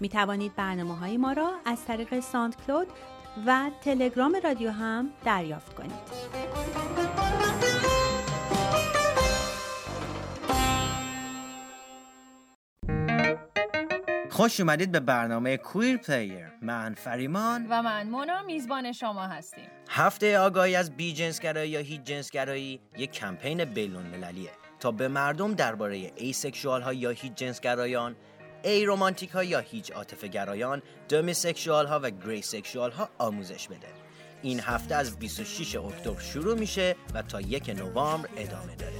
[0.00, 2.86] می توانید برنامه های ما را از طریق SoundCloud
[3.46, 6.38] و تلگرام رادیو هم دریافت کنید.
[14.30, 16.46] خوش اومدید به برنامه Queer Player.
[16.62, 17.66] من فریمان.
[17.70, 19.64] و من مونا میزبان شما هستیم.
[19.90, 26.12] هفته آگاهی از بی جنسگرایی یا هیچ جنسگرایی یک کمپین بین‌المللیه تا به مردم درباره
[26.16, 28.16] asexual ها یا هیچ جنسگرایان
[28.62, 33.68] ای رومانتیک ها یا هیچ عاطفه گرایان دمی سکشوال ها و گری سکشوال ها آموزش
[33.68, 33.88] بده
[34.42, 38.98] این هفته از 26 اکتبر شروع میشه و تا یک نوامبر ادامه داره.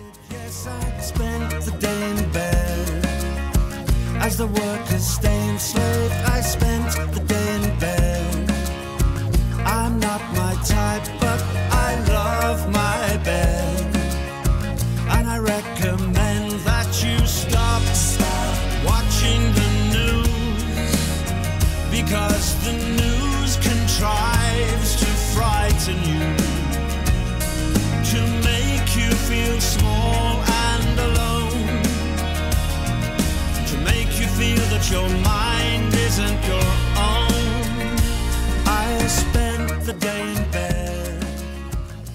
[4.20, 5.27] As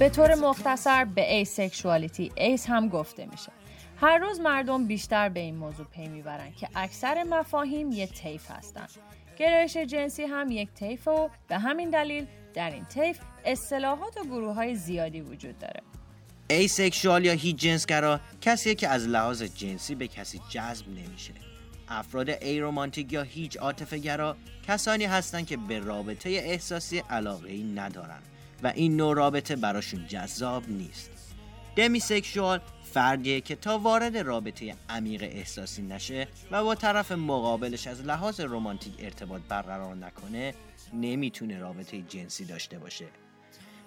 [0.03, 3.51] به طور مختصر به asexuality ace هم گفته میشه.
[4.01, 8.87] هر روز مردم بیشتر به این موضوع پی می‌برن که اکثر مفاهیم یه طیف هستن.
[9.37, 14.55] گرایش جنسی هم یک طیف و به همین دلیل در این طیف اصطلاحات و گروه
[14.55, 15.81] های زیادی وجود داره.
[16.49, 21.33] asexual یا هیچ جنسگرا کسیه که از لحاظ جنسی به کسی جذب نمیشه.
[21.89, 24.37] افراد aromantic یا هیچ عاطفه گرا
[24.67, 28.19] کسانی هستند که به رابطه احساسی علاقه ای ندارن.
[28.63, 31.11] و این نوع رابطه براشون جذاب نیست.
[31.75, 38.01] دمی سکشوال فردیه که تا وارد رابطه عمیق احساسی نشه و با طرف مقابلش از
[38.01, 40.53] لحاظ رمانتیک ارتباط برقرار نکنه
[40.93, 43.05] نمی‌تونه رابطه جنسی داشته باشه.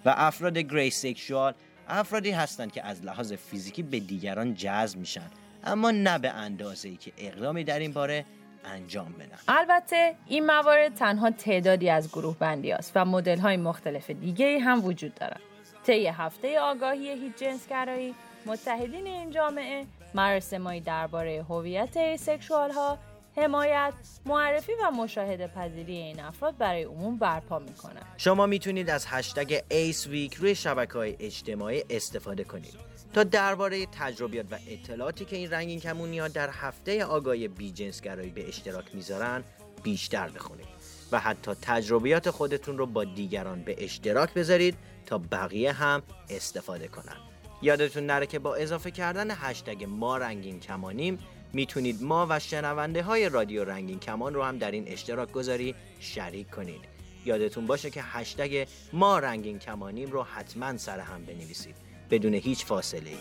[0.05, 1.55] و افراد گری سکشوال
[1.89, 5.31] افرادی هستند که از لحاظ فیزیکی به دیگران جذب میشن
[5.65, 8.25] اما نه به اندازه ای که اقدامی در این باره
[8.67, 14.11] انجام بدن البته این موارد تنها تعدادی از گروه بندی است و مدل های مختلف
[14.11, 15.41] دیگه هم وجود دارند.
[15.87, 18.15] طی هفته آگاهی هیچ جنسگرایی
[18.47, 19.85] متحدین این جامعه
[20.15, 22.99] مراسمایی درباره هویت asexual ها
[23.37, 23.95] حمایت،
[24.27, 28.03] معرفی و مشاهده پذیری این افراد برای عموم برپا می‌کنن.
[28.17, 32.75] شما می‌تونید از هشتگ Ace Week روی شبکه های اجتماعی استفاده کنید
[33.13, 38.31] تا درباره تجربیات و اطلاعاتی که این رنگین کمونی ها در هفته آگاهی بی جنسگرایی
[38.31, 39.45] به اشتراک می‌ذارن
[39.83, 40.67] بیشتر بخونید
[41.13, 44.77] و حتی تجربیات خودتون رو با دیگران به اشتراک بذارید
[45.07, 47.17] تا بقیه هم استفاده کنن
[47.63, 51.19] یادتون نره که با اضافه کردن هشتگ ما رنگین کمانیم
[51.53, 56.51] می‌تونید ما و شنونده های رادیو رنگین کمان رو هم در این اشتراک گذاری شریک
[56.51, 56.81] کنید.
[57.25, 61.77] یادتون باشه که هشتگ ما رنگین کمانیم رو حتما سر هم بنویسید.
[62.11, 63.17] بدون هیچ فاصله ای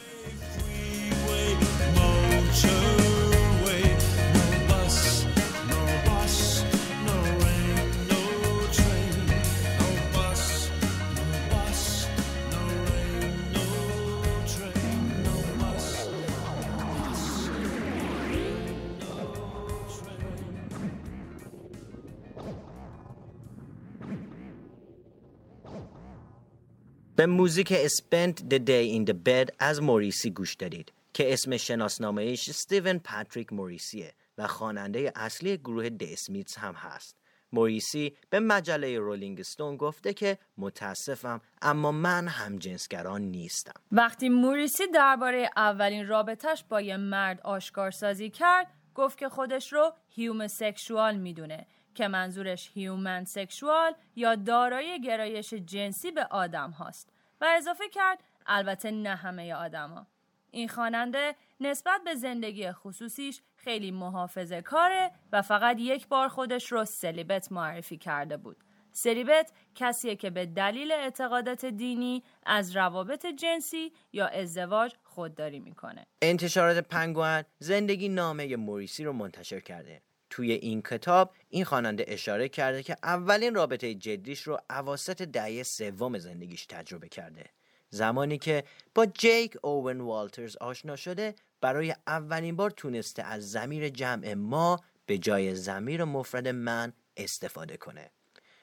[27.26, 32.50] به موزیک Spent the Day in the Bed از موریسی گوش دادید که اسم شناسنامهش
[32.50, 37.16] استیون پاتریک موریسیه و خواننده اصلی گروه The Smiths هم هست.
[37.54, 43.82] موریسی به مجله Rolling Stone گفته که متاسفم اما من همجنسگرا نیستم.
[43.92, 51.18] وقتی موریسی درباره اولین رابطش با یه مرد آشکارسازی کرد، گفت که خودش رو humasexual
[51.18, 58.24] می‌دونه که منظورش human sexual یا دارای گرایش جنسی به آدم هاست و اضافه کرد
[58.46, 60.08] البته نه همه آدما.
[60.52, 66.86] این خواننده نسبت به زندگی خصوصیش خیلی محافظه کاره و فقط یک بار خودش رو
[66.86, 68.58] سلیبت معرفی کرده بود.
[68.92, 76.06] سلیبت کسیه که به دلیل اعتقادات دینی از روابط جنسی یا ازدواج خودداری می‌کنه.
[76.22, 80.02] انتشارات پنگوان زندگی نامه موریسی رو منتشر کرده.
[80.30, 86.18] توی این کتاب این خواننده اشاره کرده که اولین رابطه جدیش رو اواسط دهه سوم
[86.18, 87.46] زندگیش تجربه کرده.
[87.90, 88.64] زمانی که
[88.96, 95.18] با جیک اوون والترز آشنا شده برای اولین بار تونسته از زمیر جمع ما به
[95.18, 98.12] جای زمیر مفرد من استفاده کنه.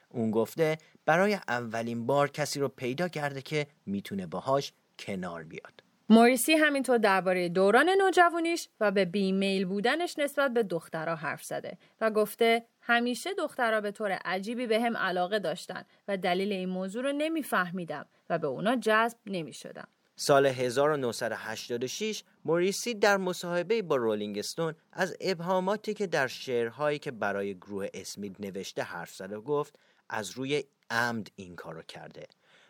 [0.09, 5.83] اون گفته برای اولین بار کسی رو پیدا کرده که می‌تونه باهاش کنار بیاد.
[6.09, 12.11] موریسی همینطور درباره دوران نوجوانیش و به بیمیل بودنش نسبت به دخترها حرف زده و
[12.11, 17.11] گفته همیشه دخترها به طور عجیبی به هم علاقه داشتن و دلیل این موضوع رو
[17.11, 19.87] نمیفهمیدم و به اونا جذب نمی‌شدم.
[20.15, 27.55] سال 1986 موریسی در مصاحبه با رولینگ استون از ابهاماتی که در شعرهایی که برای
[27.55, 29.79] گروه اسمیت نوشته حرف زده و گفت
[30.09, 32.27] از روی عمد این کارو کرده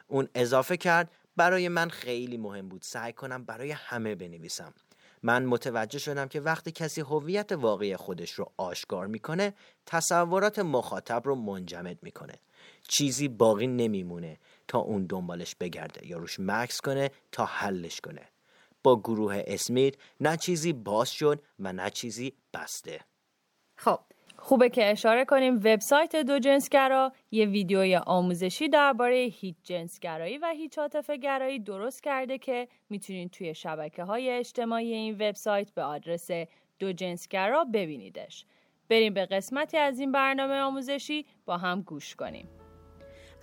[0.07, 2.81] اون اضافه کرد برای من خیلی مهم بود.
[2.81, 4.73] سعی کنم برای همه بنویسم.
[5.23, 9.53] من متوجه شدم که وقتی کسی هویت واقعی خودش رو آشکار می‌کنه
[9.85, 12.33] تصورات مخاطب رو منجمد می‌کنه.
[12.87, 14.37] چیزی باقی نمیمونه
[14.67, 18.29] تا اون دنبالش بگرده یا روش مکس کنه تا حلش کنه.
[18.83, 22.99] با گروه اسمیت نه چیزی باز شد و نه چیزی بسته.
[23.75, 23.99] خب
[24.45, 30.79] خوبه که اشاره کنیم وبسایت دو جنسگرا یه ویدیوی آموزشی درباره هیچ جنسگرایی و هیچ
[30.79, 36.29] عاطف گرایی درست کرده که می‌تونید توی شبکه های اجتماعی این وبسایت به آدرس
[36.79, 38.45] دو جنسگرا ببینیدش.
[38.89, 42.47] بریم به قسمتی از این برنامه آموزشی با هم گوش کنیم.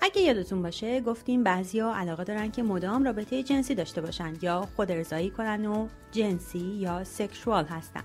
[0.01, 4.91] اگه یادتون باشه گفتیم بعضیا علاقه دارن که مدام رابطه جنسی داشته باشن یا خود
[4.91, 8.05] ارضایی کنن و جنسی یا sexual هستن.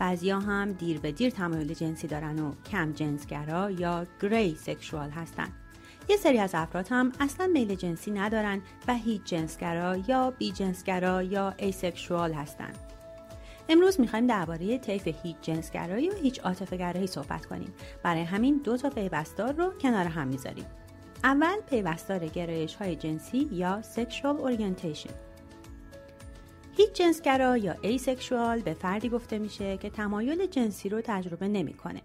[0.00, 5.48] بعضیا هم دیر به دیر تمایل جنسی دارن و کم جنسگرا یا gray sexual هستن.
[6.08, 11.22] یه سری از افراد هم اصلا میل جنسی ندارن و هیچ جنسگرا یا بی جنسگرا
[11.22, 12.72] یا asexual هستن.
[13.68, 17.72] امروز می‌خوایم درباره طیف هیچ جنسگرایی و هیچ عاطفه صحبت کنیم.
[18.02, 20.66] برای همین دو تا پیوستار رو کنار هم می‌ذاریم.
[21.24, 25.10] اول پیوستار گرایش های جنسی یا sexual orientation
[26.80, 32.02] هیچ جنسگرا یا asexual به فردی گفته میشه که تمایل جنسی رو تجربه نمی‌کنه.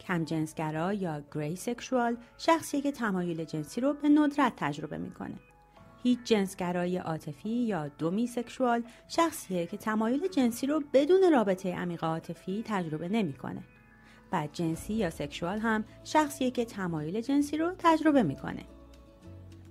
[0.00, 5.34] کم جنسگرا یا gray sexual شخصی که تمایل جنسی رو به ندرت تجربه می‌کنه.
[6.02, 12.64] هیچ جنسگرای عاطفی یا دومی سکشوال شخصیه که تمایل جنسی رو بدون رابطه عمیق عاطفی
[12.66, 13.64] تجربه نمی‌کنه.
[14.30, 18.62] بعد جنسی یا سکشوال هم شخصیه که تمایل جنسی رو تجربه می‌کنه.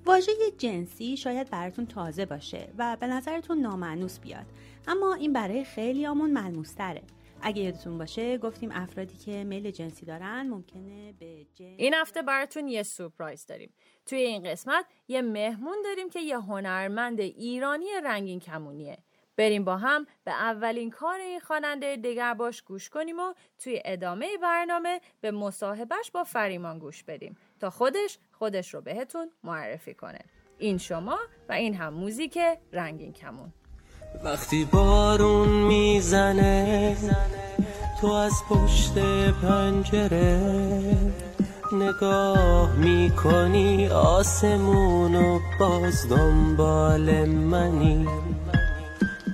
[0.05, 4.45] واژه جنسی شاید براتون تازه باشه و به نظرتون نامعنوس بیاد.
[4.87, 7.01] اما این برای خیلی آمون ملموس تره
[7.41, 12.67] اگه یادتون باشه گفتیم افرادی که میل جنسی دارن ممکنه به جنس این هفته براتون
[12.67, 13.73] یه سورپرایز داریم.
[14.05, 18.97] توی این قسمت یه مهمون داریم که یه هنرمند ایرانی رنگین کمونیه.
[19.37, 24.37] بریم با هم به اولین کار این خواننده دگر باش گوش کنیم و توی ادامه
[24.41, 30.19] برنامه به مصاحبهش با فریمان گوش بدیم تا خودش خودش رو بهتون معرفی کنه.
[30.57, 31.17] این شما
[31.49, 32.37] و این هم موزیک
[32.73, 33.53] رنگین کمون.
[34.23, 36.97] وقتی بارون می‌زنه
[38.01, 38.97] تو از پشت
[39.41, 40.97] پنجره
[41.73, 48.07] نگاه می‌کنی آسمون و باز دنبال منی.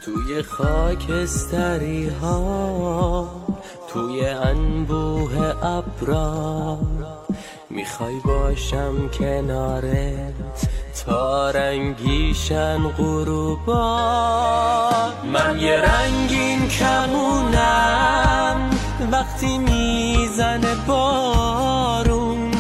[0.06, 3.46] توی خاکستری ها
[3.90, 6.80] توی انبوه ابرا
[7.70, 10.34] می‌خوای باشم کنارت
[11.06, 14.00] تا رنگیشن غروبا؟
[15.34, 18.70] من یه رنگین کمونم
[19.12, 22.52] وقتی می‌زنه بارون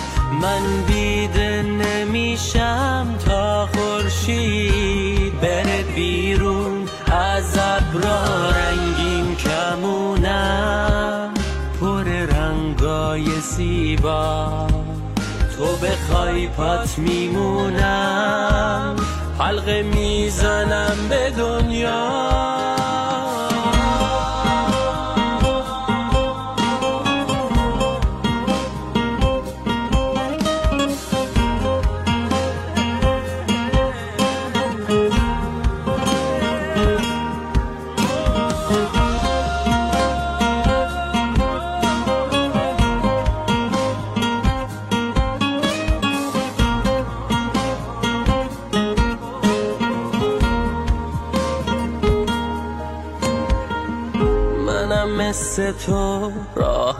[0.41, 5.41] من دیده نمیشم تا خورشید.
[5.41, 11.33] بره بیرون از ابرا رنگین کمونم
[11.79, 14.66] پر رنگای زیبا.
[15.57, 18.95] تو بخوای پات میمونم
[19.39, 23.06] حلقه می‌زنم به دنیا.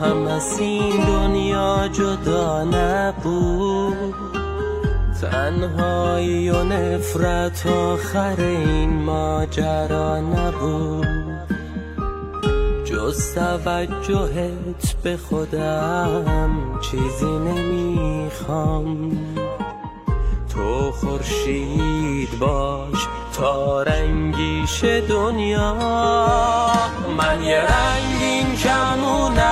[0.08, 4.16] از این دنیا جدا نبود.
[5.22, 11.08] تنهایی و نفرت آخر این ماجرا نبود.
[12.86, 19.12] جز توجهت به خودم چیزی نمی‌خوام.
[20.54, 25.76] تو خورشید باش تا رنگیش دنیا.
[27.18, 29.47] من یه رنگین کمونم.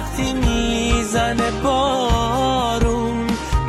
[0.00, 3.26] وقتی می‌زنه بارون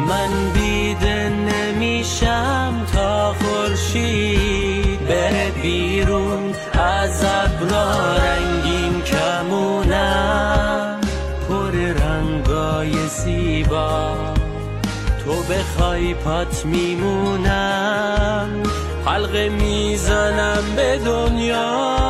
[0.07, 6.53] من دیده نمیشم تا خورشید بره بیرون.
[6.73, 11.01] از ابرا رنگین کمونم
[11.49, 14.15] پر رنگای زیبا.
[15.25, 18.49] تو بخوای پات میمونم
[19.05, 22.01] حلقه می‌زنم به دنیا.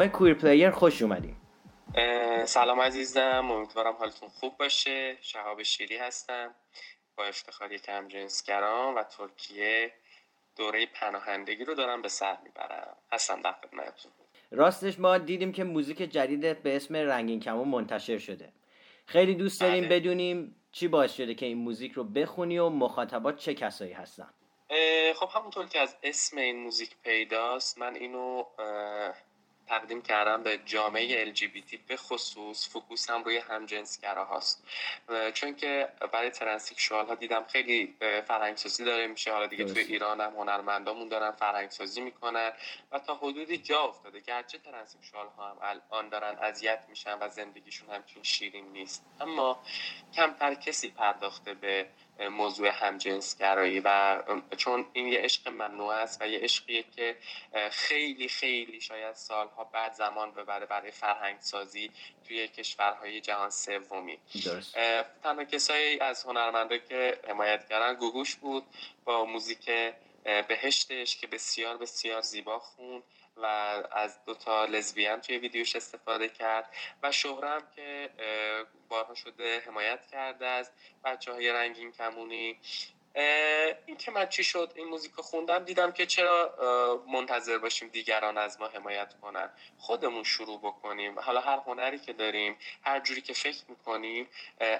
[0.00, 1.36] برنامه Queer Player خوش اومدین
[2.44, 5.18] سلام عزیزم امیدوارم حالتون خوب باشه.
[5.20, 6.54] شهاب شیری هستم
[7.16, 9.92] با افتخار یک همجنسگرام و ترکیه
[10.56, 12.96] دوره پناهندگی رو دارم به سر می‌برم.
[13.12, 14.12] هستم در خدمتتون.
[14.50, 18.52] راستش ما دیدیم که موزیک جدیدت به اسم رنگین کمون منتشر شده.
[19.06, 20.00] خیلی دوست داریم بله.
[20.00, 24.30] بدونیم چی باعث شده که این موزیک رو بخونی و مخاطبات چه کسایی هستن.
[25.14, 28.44] خب همونطور که از اسم این موزیک پیداست من اینو
[29.70, 34.64] تقدیم کردم به جامعه LGBT به خصوص focus ام روی همجنسگرا هاست.
[35.34, 39.32] چون که برای transsexual ها دیدم خیلی اه، فرهنگسازی داره میشه.
[39.32, 39.82] حالا دیگه توی.
[39.82, 42.52] ایران هم هنرمندامون دارن فرهنگسازی می‌کنن
[42.92, 47.94] و تا حدودی جا افتاده گرچه transsexual ها هم الان دارن اذیت میشن و زندگیشون
[47.94, 49.06] همچین شیرین نیست.
[49.20, 49.62] اما
[50.14, 51.86] کمتر کسی پرداخته به
[52.28, 54.22] موضوع همجنسگرایی و
[54.56, 57.16] چون این یه عشق ممنوع است و یه عشقیه که
[57.70, 61.90] خیلی خیلی شاید سالها بعد زمان ببره برای فرهنگ سازی
[62.28, 64.18] توی کشورهای جهان سومی.
[65.22, 68.64] تنها کسایی از هنرمنده که حمایت کردن گوگوش بود
[69.04, 69.70] با موزیک
[70.48, 73.02] بهشتش که بسیار بسیار زیبا خوند
[73.42, 73.46] و
[73.92, 78.10] از دوتا لزبیان توی ویدیوش استفاده کرد و شهرم که
[78.88, 80.70] بارها شده حمایت کرده از
[81.04, 82.60] بچه های رنگین کمونی.
[83.86, 88.60] این که من چی شد این موزیک خوندم دیدم که چرا منتظر باشیم دیگران از
[88.60, 89.50] ما حمایت کنن.
[89.78, 91.18] خودمون شروع بکنیم.
[91.18, 94.28] حالا هر هنری که داریم هر جوری که فکر می‌کنیم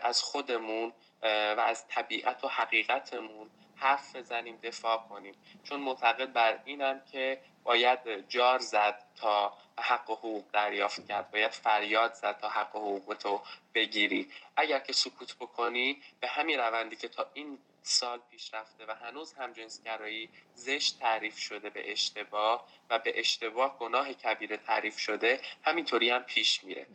[0.02, 3.50] از خودمون و از طبیعت و حقیقتمون
[3.80, 5.34] حرف بزنیم دفاع کنیم.
[5.64, 11.30] چون معتقد بر اینم که باید جار زد تا حق و حقوق دریافت کرد.
[11.30, 13.42] باید فریاد زد تا حق و حقوق تو
[13.74, 14.32] بگیری.
[14.56, 19.32] اگر که سکوت بکنی به همین روندی که تا این سال پیش رفته و هنوز
[19.32, 26.10] هم جنسگرایی زشت تعریف شده به اشتباه و به اشتباه گناه کبیره تعریف شده همینطوری
[26.10, 26.86] هم پیش میره.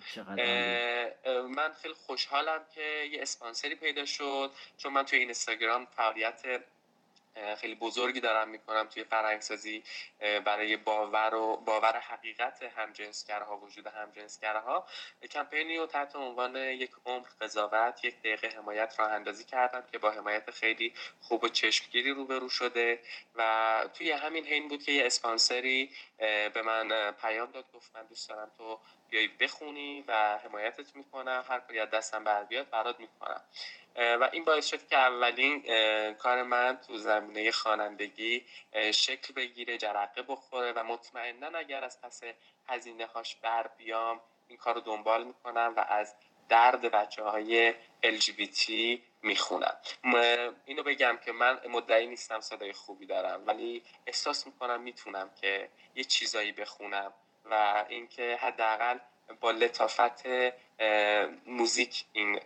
[1.56, 6.44] من خیلی خوشحالم که یه اسپانسری پیدا شد چون من توی اینستاگرام فعالیت
[7.58, 9.84] خیلی بزرگی دارم می‌کنم توی فرهنگسازی
[10.20, 14.88] برای باور و باور حقیقت همجنسگرها وجود همجنسگرها.
[15.32, 20.12] کمپینی رو تحت عنوان یک عمر قضاوت یک دقیقه حمایت راه اندازی کردم که با
[20.12, 23.00] حمایت خیلی خوب و چشمگیری روبرو شده.
[23.36, 28.30] و توی همین حین بود که یه اسپانسری به من پیام داد گفت من دوست
[28.30, 28.80] دارم تو
[29.10, 31.46] بیای بخونی و حمایتت می‌کنم.
[31.50, 33.42] هر کاری از دستم بر بیاد برات می‌کنم.
[33.96, 35.64] و این باعث شد که اولین
[36.14, 38.46] کار من تو زمینه خوانندگی
[38.94, 42.22] شکل بگیره جرقه بخوره و مطمئنا اگر از پس
[42.68, 46.16] هزینه هاش بر بیام این کار رو دنبال می‌کنم و از
[46.50, 48.72] درد بچه های LGBT
[49.26, 49.76] می‌خونم.
[50.66, 56.04] اینو بگم که من مدعی نیستم صدای خوبی دارم ولی احساس می‌کنم می‌تونم که یه
[56.04, 57.14] چیزایی بخونم
[57.52, 58.98] و اینکه حداقل
[59.40, 60.24] با لطافت
[61.48, 62.40] موزیک این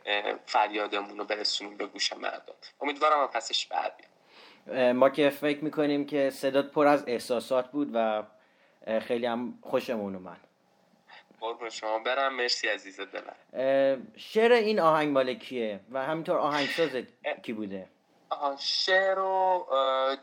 [0.46, 2.54] فریادمون رو برسونیم به گوش مردم.
[2.82, 4.96] امیدوارم هم پسش بر بیاد.
[4.96, 8.24] ما که فکر می‌کنیم که صدات پر از احساسات بود و
[9.00, 10.49] خیلی هم خوشمون اومد.
[11.40, 12.00] قربون شما.
[12.00, 14.08] برم مرسی عزیز دلم.
[14.18, 17.88] شعر این آهنگ مال کیه؟ و همینطور آهنگسازت کی بوده؟
[18.30, 19.68] آها شعر رو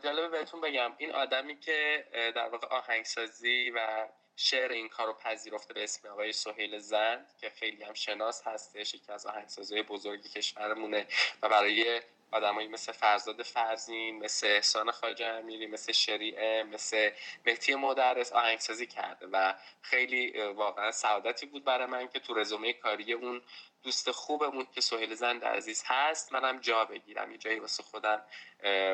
[0.03, 0.91] جالبه بهتون بگم.
[0.97, 2.05] این آدمی که
[2.35, 7.49] در واقع آهنگسازی و شعر این کار رو پذیرفته به اسم آقای سهیل زند که
[7.49, 11.07] خیلی هم شناس هستش یکی از آهنگسازهای بزرگ کشورمونه
[11.41, 17.09] و برای آدمایی مثل فرزاد فرزین مثل احسان خاجه امیری مثل شریعه مثل
[17.45, 23.13] مهتی مدرس آهنگسازی کرده و خیلی واقعا سعادتی بود برای من که تو رزومه کاری
[23.13, 23.41] اون
[23.83, 28.21] دوست خوبمون که سهیل زند عزیز هست منم جا بگیرم یه جایی واسه خودم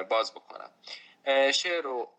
[0.10, 0.72] باز بکنم.
[1.52, 2.10] شعر و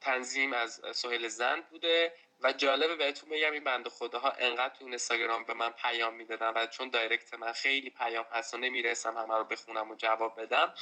[0.00, 2.12] تنظیم از سهیل زند بوده.
[2.40, 6.66] و جالبه بهتون بگم این بنده خداها انقدر تو اینستاگرام به من پیام می‌دادن و
[6.66, 10.74] چون دایرکت من خیلی پیام هست و نمی‌رسم همه رو بخونم و جواب بدم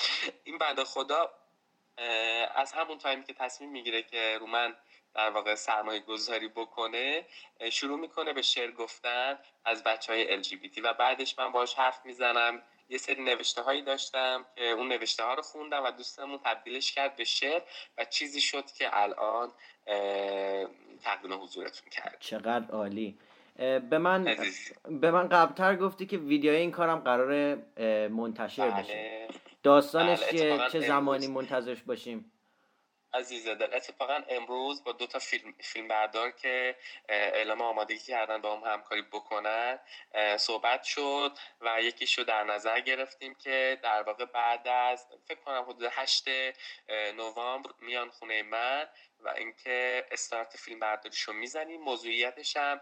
[0.44, 1.30] این بنده خدا
[2.54, 4.76] از همون تایمی که تصمیم می‌گیره که رو من
[5.14, 7.26] در واقع سرمایه گذاری بکنه
[7.70, 12.62] شروع می‌کنه به شعر گفتن از بچه های LGBT و بعدش من باش حرف می‌زنم.
[12.88, 17.16] یه سری نوشته هایی داشتم که اون نوشته ها رو خوندم و دوستمون تبدیلش کرد
[17.16, 17.62] به شعر
[17.98, 19.52] و چیزی شد که الان
[21.06, 23.18] تقدیم حضورتون کرد چقدر عالی
[23.90, 24.36] به من
[25.00, 27.54] به من قبلتر گفتی که ویدیوی این کارم قرار
[28.08, 28.82] منتشر بله.
[28.82, 29.28] بشه
[29.62, 30.68] داستانش بله.
[30.70, 32.32] چه زمانی منتظرش باشیم
[33.16, 36.76] عزیز دل اتفاقا امروز با دو تا فیلم, فیلم بردار که
[37.08, 39.78] اعلام آمادگی کردن با هم همکاری بکنن
[40.36, 45.88] صحبت شد و یکیشو در نظر گرفتیم که در واقع بعد از فکر کنم حدود
[45.92, 46.24] 8
[47.16, 48.88] نوامبر میان خونه من
[49.20, 51.80] و اینکه استارت فیلم برداریشو می‌زنیم.
[51.80, 52.80] موضوعیتش هم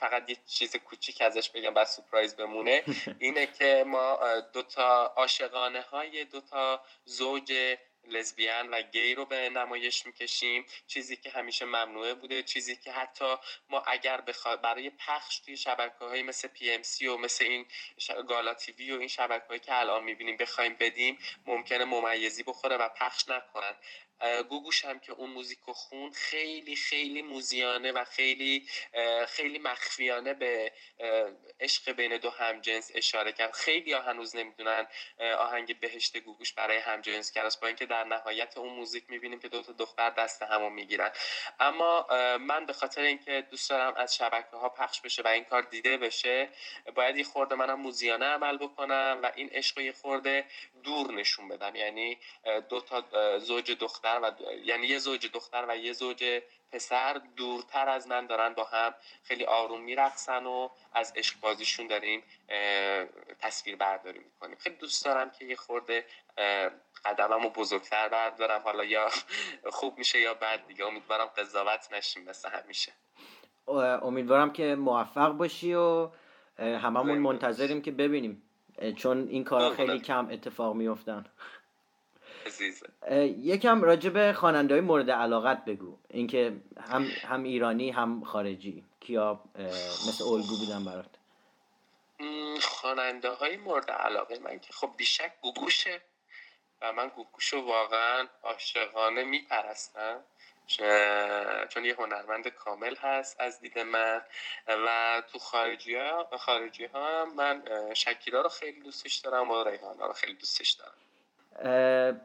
[0.00, 2.82] فقط یه چیز کوچیک ازش بگم بعد surprise بمونه.
[3.18, 9.50] اینه که ما دو تا عاشقانه های دو تا زوج لزبیان و گی رو به
[9.50, 10.66] نمایش می‌کشیم.
[10.86, 13.36] چیزی که همیشه ممنوعه بوده چیزی که حتی
[13.68, 17.66] ما اگر بخواد برای پخش توی شبکه های مثل PMC و مثل این
[18.28, 23.28] گالا TV و این شبکه که الان می‌بینیم بخوایم بدیم ممکنه ممیزی بخوره و پخش
[23.28, 23.74] نکنن.
[24.48, 28.68] گوگوش هم که اون موزیک رو خوند خیلی خیلی موزیانه و خیلی
[29.28, 30.72] خیلی مخفیانه به
[31.60, 33.52] عشق بین دو همجنس اشاره کرد.
[33.52, 34.86] خیلی ها هنوز نمی‌دونن
[35.38, 39.62] آهنگ بهشت گوگوش برای همجنس کرد با اینکه در نهایت اون موزیک می‌بینیم که دو
[39.62, 41.10] تا دختر دست همو می‌گیرن.
[41.60, 42.06] اما
[42.40, 45.96] من به خاطر اینکه دوست دارم از شبکه ها پخش بشه و این کار دیده
[45.96, 46.48] بشه
[46.94, 50.44] باید یه خورده منم موزیانه عمل بکنم و این عشق یه خورده
[50.82, 51.76] دور نشون بدم.
[51.76, 52.18] یعنی
[52.68, 54.30] دو تا زوج دختر و
[54.64, 56.40] یعنی یه زوج دختر و یه زوج
[56.72, 62.22] پسر دورتر از من دارن با هم خیلی آروم میرقصن و از عشق بازیشون داریم
[63.40, 64.56] تصویر برداری می‌کنیم.
[64.56, 66.04] خیلی دوست دارم که یه خورده
[67.04, 68.60] قدمم رو بزرگتر بردارم.
[68.60, 69.08] حالا یا
[69.64, 70.86] خوب میشه یا بعد دیگه.
[70.86, 72.92] امیدوارم قضاوت نشیم مثل همیشه.
[74.02, 76.10] امیدوارم که موفق باشی و
[76.58, 78.42] هممون منتظریم که ببینیم.
[78.96, 81.24] چون این کارا خیلی کم اتفاق میفتن
[83.38, 85.98] یکم راجع به خواننده های مورد علاقت بگو.
[86.10, 88.84] اینکه هم هم ایرانی هم خارجی.
[89.00, 89.40] کیا
[90.08, 91.10] مثل الگو بودن برات؟
[92.60, 96.00] خواننده های مورد علاقه من که خب بیشک گوگوشه
[96.82, 100.20] و من گوگوشو واقعا عاشقانه میپرستم
[101.68, 104.22] چون یه هنرمند کامل هست از دید من.
[104.68, 107.62] و تو خارجی ها, خارجی ها من
[107.94, 111.07] شکیرا رو خیلی دوستش دارم و ریحانا رو خیلی دوستش دارم.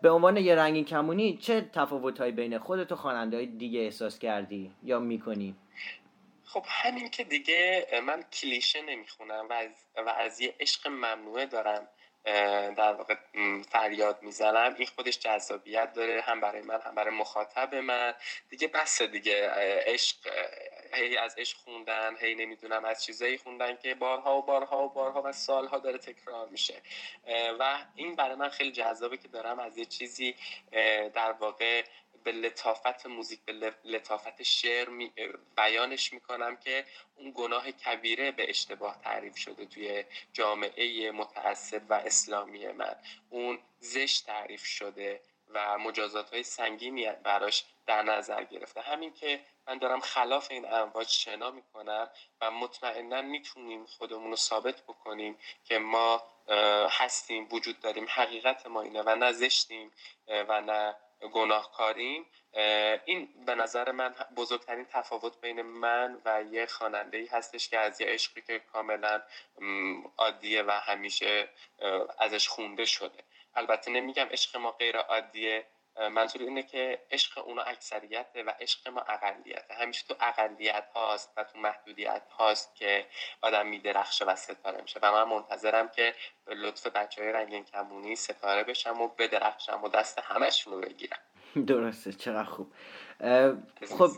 [0.02, 4.20] به عنوان یه رنگین کمونی چه تفاوت های بین خودت و خواننده های دیگه احساس
[4.20, 5.56] کردی یا می‌کنی؟
[6.46, 11.88] خب همین که دیگه من کلیشه نمی‌خونم و از, و از یه عشق ممنوعه دارم
[12.78, 13.16] در واقع
[13.70, 18.14] فریاد می‌زنم این خودش جذابیت داره هم برای من هم برای مخاطب من
[18.50, 19.50] دیگه بس دیگه
[19.86, 20.18] عشق
[20.94, 25.22] هی از عشق خوندن هی نمی‌دونم از چیزایی خوندن که بارها و بارها و بارها
[25.22, 26.82] و سالها داره تکرار میشه.
[27.60, 30.36] و این برای من خیلی جذابه که دارم از یه چیزی
[31.14, 31.84] در واقع
[32.24, 34.90] به لطافت موزیک به لطافت شعر
[35.58, 40.04] بیانش می‌کنم که اون گناه کبیره به اشتباه تعریف شده توی
[40.34, 42.96] جامعه متعصب و اسلامی من.
[43.30, 48.82] اون زشت تعریف شده و مجازات های سنگینی براش در نظر گرفته.
[48.82, 52.10] همین که من دارم خلاف این امواج شنا می‌کنم
[52.42, 56.24] و مطمئنا می‌تونیم خودمون رو ثابت بکنیم که ما
[56.90, 59.92] هستیم وجود داریم حقیقت ما اینه و نه زشتیم
[60.28, 60.96] و نه
[61.34, 62.26] گناهکاریم.
[63.06, 68.02] این به نظر من بزرگترین تفاوت بین من و یه خواننده ای هستش که از
[68.02, 69.22] یه عشقی که کاملا
[70.18, 71.50] عادیه و همیشه
[72.20, 73.24] ازش خونده شده.
[73.56, 75.66] البته نمیگم عشق ما غیر عادیه
[76.12, 79.74] منظور اینه که عشق اونا اکثریته و عشق ما اقلیته.
[79.74, 83.06] همیشه تو اقلیت هاست و تو محدودیت هاست که
[83.42, 85.00] آدم میدرخشه و ستاره میشه.
[85.04, 89.90] و من منتظرم که به لطف بچه های رنگین کمونی ستاره بشم و بدرخشم و
[89.90, 91.20] دست همشون رو بگیرم.
[91.68, 92.74] درسته چقدر خوب.
[93.98, 94.10] خب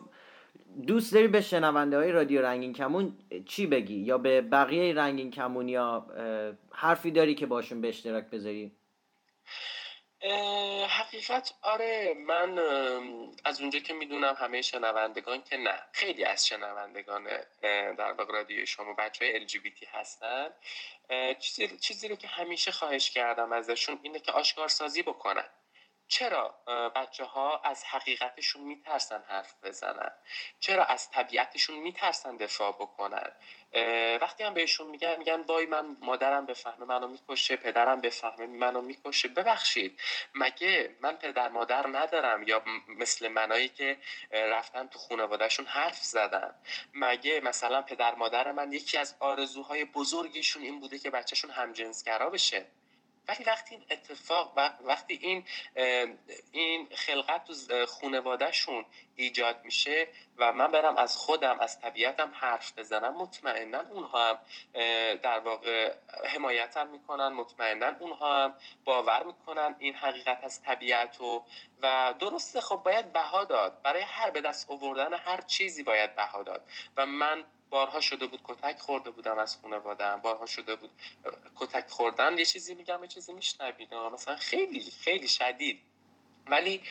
[0.88, 5.70] دوست داری به شنونده های رادیو رنگین کمون چی بگی؟ یا به بقیه رنگین کمون
[5.70, 6.08] یا
[6.72, 8.72] حرفی داری که باشون به اشتراک بذاری؟
[10.90, 12.60] حقیقت آره من
[13.46, 15.82] از اونجا که می‌دونم همه شنوندگان که نه.
[15.92, 17.28] خیلی از شنوندگان
[17.98, 20.50] در واقع رادیو شما بچه های LGBT هستن.
[21.40, 25.50] چیزی, چیزی رو که همیشه خواهش کردم ازشون اینه که آشکار سازی بکنن.
[26.08, 26.56] چرا
[26.96, 30.12] بچه ها از حقیقتشون میترسن حرف بزنن؟
[30.60, 33.32] چرا از طبیعتشون میترسن دفاع بکنن؟
[34.22, 39.28] وقتی هم بهشون میگن میگن وای من مادرم بفهمه منو می‌کشه پدرم بفهمه منو می‌کشه.
[39.28, 40.02] ببخشید
[40.36, 43.98] مگه من پدر مادر ندارم یا مثل منایی که
[44.32, 46.56] رفتن تو خانوادهشون حرف زدن؟
[46.94, 52.66] مگه مثلا پدر مادر من یکی از آرزوهای بزرگیشون این بوده که بچهشون همجنسگرا بشه؟
[53.28, 55.44] ولی وقتی این اتفاق وقتی این
[56.52, 58.86] این خلقت تو خونوادهشون
[59.16, 60.08] ایجاد میشه
[60.38, 64.38] و من برم از خودم از طبیعتم حرف بزنم مطمئنا اونها هم
[65.16, 65.94] در واقع
[66.26, 71.46] حمایتم می‌کنن مطمئنا اونها هم باور می‌کنن این حقیقت از طبیعت و
[71.82, 73.82] و درسته خب باید بها داد.
[73.82, 76.66] برای هر به دست آوردن هر چیزی باید بها داد.
[76.98, 80.22] و من بارها شده بود کتک خورده بودم از خانواده‌ام.
[80.22, 80.92] بارها شده بود
[81.56, 85.82] کتک خوردن یه چیزی میگم یه چیزی میشنوید مثلا خیلی خیلی شدید.
[86.48, 86.84] ولی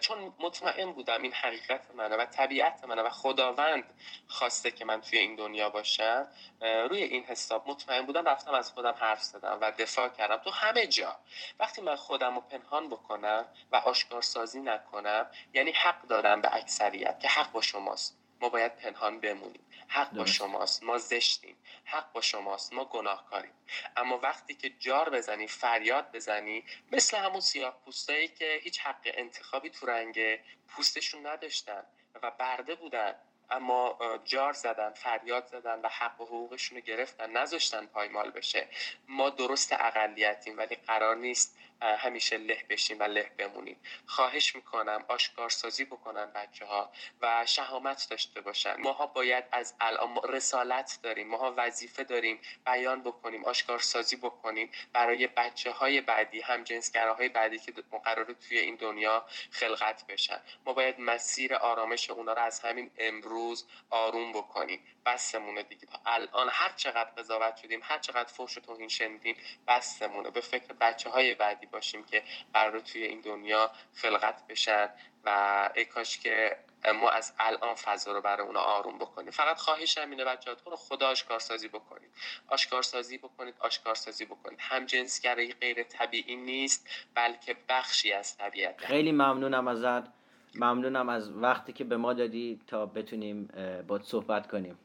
[0.00, 3.84] چون مطمئن بودم این حقیقت منه و طبیعت منه و خداوند
[4.28, 6.28] خواسته که من توی این دنیا باشم
[6.60, 10.36] روی این حساب مطمئن بودم رفتم از خودم حرف زدم و دفاع کردم.
[10.36, 11.16] تو همه جا.
[11.58, 17.20] وقتی من خودم رو پنهان بکنم و آشکار سازی نکنم یعنی حق دارم به اکثریت
[17.20, 18.16] که حق با شماست.
[18.40, 19.64] ما باید پنهان بمونیم.
[19.92, 20.82] حق با شماست.
[20.82, 21.56] ما زشتیم.
[21.84, 22.72] حق با شماست.
[22.72, 23.52] ما گناهکاریم.
[23.96, 29.70] اما وقتی که جار بزنی فریاد بزنی مثل همون سیاه پوستایی که هیچ حق انتخابی
[29.70, 31.82] تو رنگ پوستشون نداشتن
[32.22, 33.14] و برده بودن
[33.50, 38.68] اما جار زدن فریاد زدن و حق و حقوقشون رو گرفتن نذاشتن پایمال بشه.
[39.08, 43.76] ما درست اقلیتیم ولی قرار نیست همیشه له بشیم و له بمونیم.
[44.06, 48.74] خواهش می‌کنم آشکارسازی بکنن بچه ها و شهامت داشته باشن.
[48.80, 54.70] ماها باید از الان رسالت داریم ماها وظیفه داریم بیان بکنیم آشکارسازی بکنیم.
[54.92, 57.72] برای بچه های بعدی هم جنسگراهای بعدی که
[58.04, 60.40] قرار توی این دنیا خلقت بشن.
[60.66, 64.86] ما باید مسیر آرامش اونا رو از همین امروز آروم بکنیم.
[65.06, 65.86] بسمونه دیگه.
[65.86, 69.36] تا الان هر چقدر قضاوت شدیم هر چقدر فوش و توهین شنیدیم
[69.68, 70.30] بسمونه.
[70.30, 71.69] به فکر بچه های بعدی.
[71.70, 72.22] باشیم که
[72.54, 74.88] قرار توی این دنیا خلقت بشن
[75.24, 76.56] و ای کاش که
[76.94, 79.30] ما از الان فضا رو برای اونا آروم بکنیم.
[79.30, 82.10] فقط خواهش اینه بچه‌ها رو خدا آشکارسازی بکنید.
[82.48, 84.58] آشکارسازی بکنید آشکارسازی بکنید.
[84.60, 88.84] هم جنسگرایی غیر طبیعی نیست بلکه بخشی از طبیعت.
[88.84, 90.08] خیلی ممنونم ازت.
[90.54, 93.48] ممنونم از وقتی که به ما دادی تا بتونیم
[93.88, 94.78] با صحبت کنیم.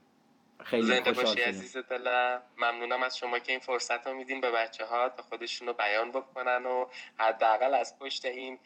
[0.63, 4.85] خیلی زنده باشی عزیز دلم ممنونم از شما که این فرصت رو میدین به بچه
[4.85, 6.85] ها تا خودشون رو بیان بکنن و
[7.17, 8.59] حداقل از پشت این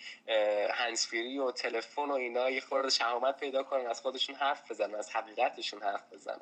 [0.71, 5.15] هنسفیری و تلفن و اینا یه خورده شهامت پیدا کنن از خودشون حرف بزنن از
[5.15, 6.41] حقیقتشون حرف بزنن.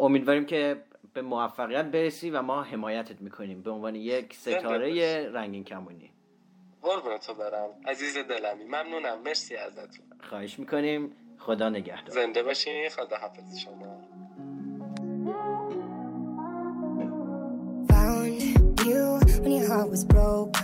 [0.00, 0.82] امیدواریم که
[1.14, 3.62] به موفقیت برسی و ما حمایتت می‌کنیم.
[3.62, 6.10] به عنوان یک ستاره رنگین کمونی.
[6.82, 7.70] قربون تو برم.
[7.86, 9.22] عزیز دلمی ممنونم.
[9.22, 10.04] مرسی ازتون.
[10.28, 11.16] خواهش می‌کنیم.
[11.41, 13.97] خدا نگهدار زنده باشین خدا حافظ شما
[19.47, 20.57] when your heart was broke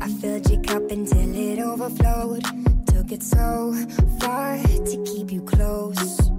[0.00, 2.44] I filled your cup until it overflowed
[2.86, 3.74] Took it so
[4.20, 6.30] far to keep you close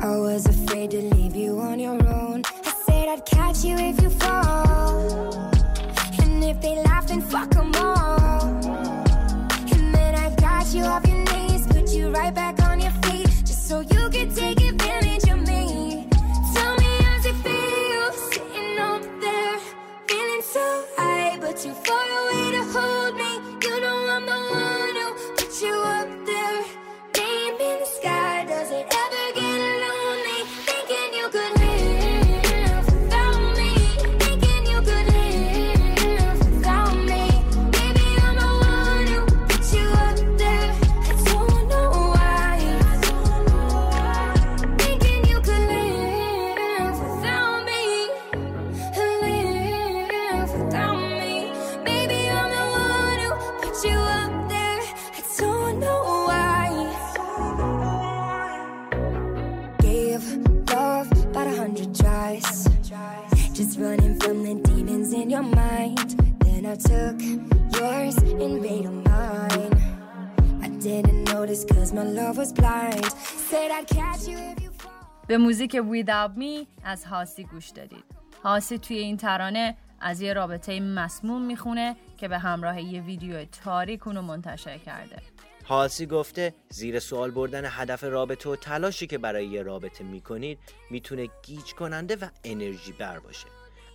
[0.00, 4.00] I was afraid to leave you on your own I said I'd catch you if
[4.00, 5.34] you fall
[6.22, 8.46] And if they laugh then fuck them all
[9.72, 11.01] And then I got you off
[13.73, 14.02] so you
[66.73, 67.21] I took
[67.77, 69.73] yours and made them mine.
[70.65, 73.05] I didn't notice cause my love was blind.
[73.49, 74.91] Said I'd catch you if you fall.
[75.27, 78.03] به موزیک Without Me از هاسی گوش دادید.
[78.43, 84.07] هاسی توی این ترانه از یه رابطه مسموم می‌خونه که به همراه یه ویدیو تاریک
[84.07, 85.15] اونو منتشر کرده.
[85.65, 90.59] هالسی گفته زیر سوال بردن هدف رابطه و تلاشی که برای یه رابطه می‌کنید
[90.89, 93.47] می‌تونه گیج کننده و انرژی بر باشه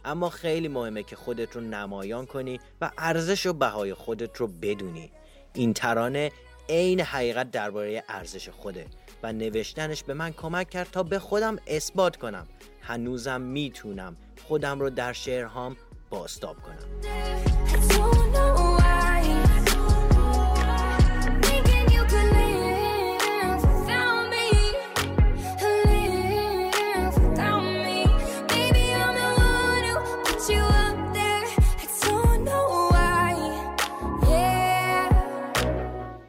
[0.05, 5.11] اما خیلی مهمه که خودت رو نمایان کنی و ارزش و بهای خودت رو بدونی.
[5.55, 6.33] این ترانه
[6.69, 8.87] عین حقیقت درباره ارزش خوده
[9.23, 12.47] و نوشتنش به من کمک کرد تا به خودم اثبات کنم.
[12.83, 15.77] هنوزم می‌تونم خودم رو در شعرهام
[16.11, 18.08] باستاب کنم.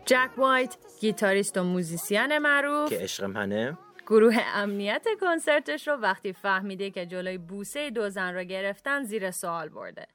[0.10, 6.92] جک وایت گیتاریست و موزیسین معروف که عشق منه گروه امنیت کنسرتش رو وقتی فهمیده
[6.92, 10.08] که جلوی بوسه دو زن را گرفتن زیر سوال برده.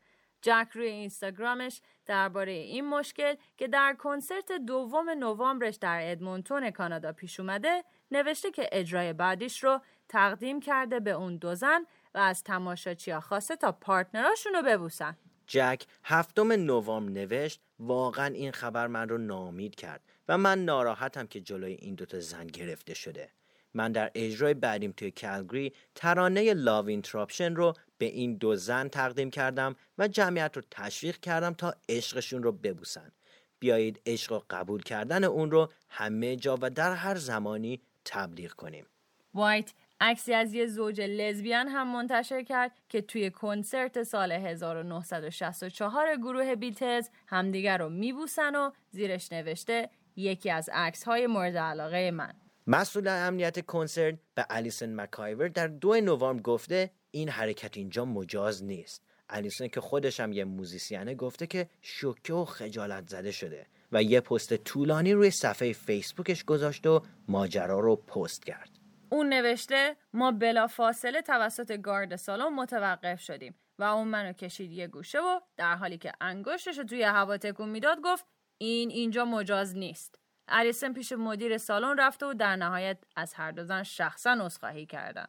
[0.43, 7.41] جک روی اینستاگرامش درباره این مشکل که در کنسرت دوم نوامبرش در ادمونتون کانادا پیش
[7.41, 13.21] اومده نوشته که اجرای بعدیش رو تقدیم کرده به اون دو زن و از تماشاچیا
[13.21, 15.17] خواسته تا partner اشون رو ببوسن.
[15.47, 21.41] جک هفتم نوامبر نوشت واقعا این خبر من رو ناامید کرد و من ناراحتم که
[21.41, 23.31] جلوی این دوتا زن گرفته شده.
[23.75, 29.31] من در اجرای بعدیم توی کلگری ترانه Love Interruption رو به این دو زن تقدیم
[29.31, 33.13] کردم و جمعیت رو تشویق کردم تا عشقشون رو ببوسن.
[33.59, 38.87] بیایید عشق و قبول کردن اون رو همه جا و در هر زمانی تبلیغ کنیم.
[39.35, 46.55] وایت عکسی از یه زوج لزبیان هم منتشر کرد که توی کنسرت سال 1964 گروه
[46.55, 52.33] بیتلز همدیگر رو میبوسن و زیرش نوشته یکی از عکس های مورد علاقه من.
[52.67, 59.03] مسئول امنیت کنسرت به الیسن مکایور در دو نوامبر گفته این حرکت اینجا مجاز نیست
[59.29, 64.21] الیسن که خودش هم یه موزیسینه گفته که شوکه و خجالت زده شده و یه
[64.21, 68.74] پست طولانی روی صفحه فیسبوکش گذاشت و ماجرا رو پست کرد
[69.15, 74.87] اون نوشته ما بلا فاصله توسط گارد سالن متوقف شدیم و اون منو کشید یه
[74.87, 78.27] گوشه و در حالی که انگشتش رو توی هوا تکون می‌داد گفت
[78.59, 80.19] این اینجا مجاز نیست.
[80.49, 85.27] الیسن پیش مدیر سالن رفته و در نهایت از هر دو زن شخصا عذرخواهی کردن.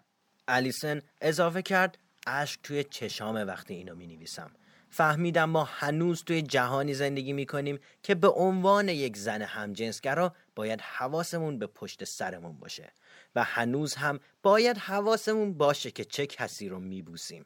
[0.47, 4.51] الیسن اضافه کرد اشک توی چشام وقتی اینو می نویسم
[4.89, 10.81] فهمیدم ما هنوز توی جهانی زندگی می کنیم که به عنوان یک زن همجنسگرا باید
[10.81, 12.93] حواسمون به پشت سرمون باشه
[13.35, 17.45] و هنوز هم باید حواسمون باشه که چه کسی رو می بوسیم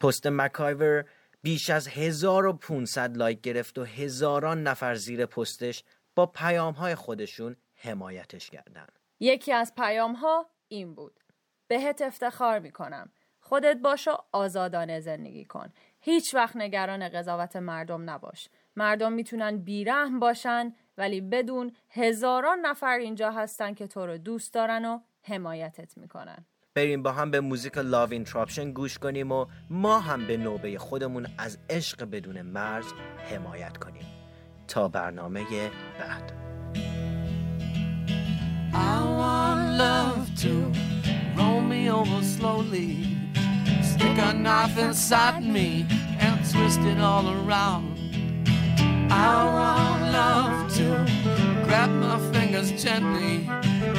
[0.00, 1.04] پست مکایور
[1.42, 8.50] بیش از 1500 لایک گرفت و هزاران نفر زیر پستش با پیام های خودشون حمایتش
[8.50, 8.86] کردن
[9.20, 11.20] یکی از پیام ها این بود.
[11.68, 13.10] بهت افتخار می‌کنم.
[13.40, 15.72] خودت باش و آزادانه زندگی کن.
[16.00, 18.48] هیچ وقت نگران قضاوت مردم نباش.
[18.76, 24.84] مردم می‌تونن بیرحم باشن ولی بدون هزاران نفر اینجا هستن که تو رو دوست دارن
[24.84, 26.46] و حمایتت می‌کنن.
[26.74, 31.26] بریم با هم به موزیک Love Interruption گوش کنیم و ما هم به نوبه خودمون
[31.38, 32.86] از عشق بدون مرز
[33.30, 34.04] حمایت کنیم
[34.68, 35.44] تا برنامه
[35.98, 36.32] بعد
[38.72, 40.52] I want love to
[41.38, 42.92] roll me over slowly,
[43.90, 45.86] stick a knife inside me
[46.24, 47.86] and twist it all around.
[49.10, 50.86] I want love to
[51.66, 53.32] grab my fingers gently,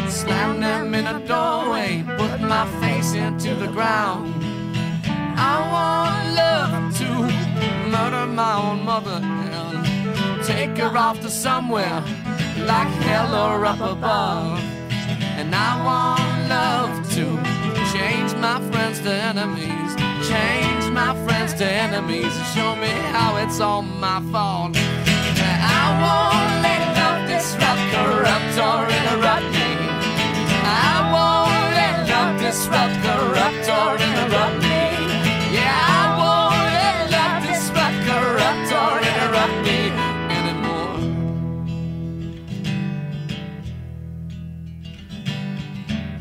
[0.09, 4.33] slam them in a doorway, put my face into the ground.
[5.37, 7.09] I want love to
[7.89, 12.03] murder my own mother and take her off to somewhere
[12.71, 14.59] like hell or up above.
[15.39, 17.25] And I want love to
[17.93, 19.91] change my friends to enemies,
[20.27, 24.75] change my friends to enemies, show me how it's all my fault.
[24.77, 29.64] And I won't let love disrupt, corrupt, or interrupt me.
[32.75, 34.79] Disrupt, corrupt, or interrupt me.
[35.55, 36.55] Yeah, I won't
[38.05, 39.79] corrupt, or interrupt me
[40.37, 40.99] anymore.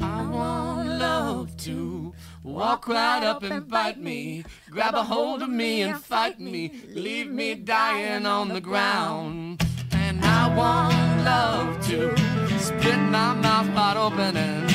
[0.01, 2.12] I want love to
[2.45, 7.31] walk right up and bite me, grab a hold of me and fight me, leave
[7.31, 9.67] me dying on the ground.
[9.93, 12.17] And I want love to
[12.59, 14.74] split my mouth wide open and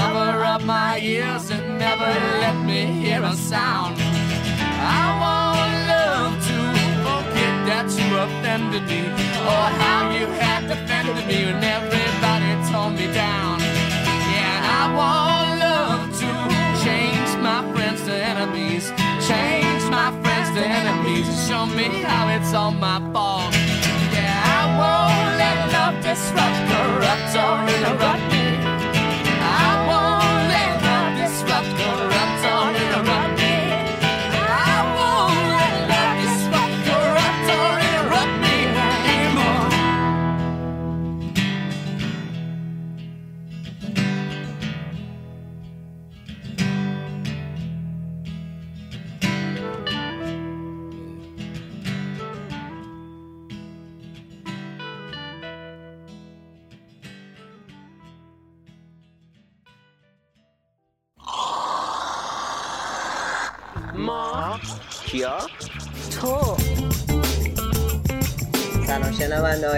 [0.00, 2.10] cover up my ears and never
[2.44, 3.94] let me hear a sound.
[4.98, 6.58] I want love to
[7.06, 9.02] forget that you offended me.
[9.50, 13.56] Oh, how you had defended me when everybody tore me down.
[14.34, 16.30] Yeah, I want love to
[16.84, 18.84] change my friends to enemies.
[19.30, 21.26] Change my friends to enemies.
[21.46, 23.79] Show me how it's all my fault.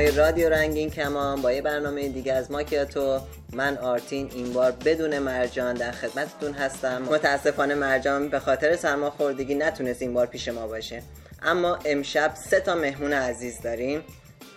[0.02, 3.20] های رادیو رنگین کمان با یه برنامه دیگه از ماکیاتو
[3.52, 7.02] من آرتین این بار بدون مرجان در خدمتتون هستم.
[7.02, 11.02] متاسفانه مرجان به خاطر سرماخوردگی نتونست این بار پیش ما باشه.
[11.42, 14.04] اما امشب سه تا مهمون عزیز داریم.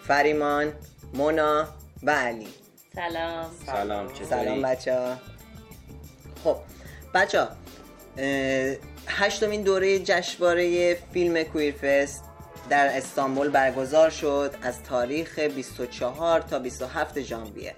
[0.07, 0.73] فریمان
[1.13, 1.67] مونا
[2.03, 2.47] و علی.
[2.95, 3.45] سلام.
[3.65, 5.17] سلام چطوری؟ سلام بچه ها.
[6.43, 6.57] خب
[7.13, 7.47] بچه ها
[9.07, 12.23] هشتمین دوره جشنواره فیلم کویرفست
[12.69, 17.75] در استانبول برگزار شد از تاریخ 24 تا 27 ژانویه.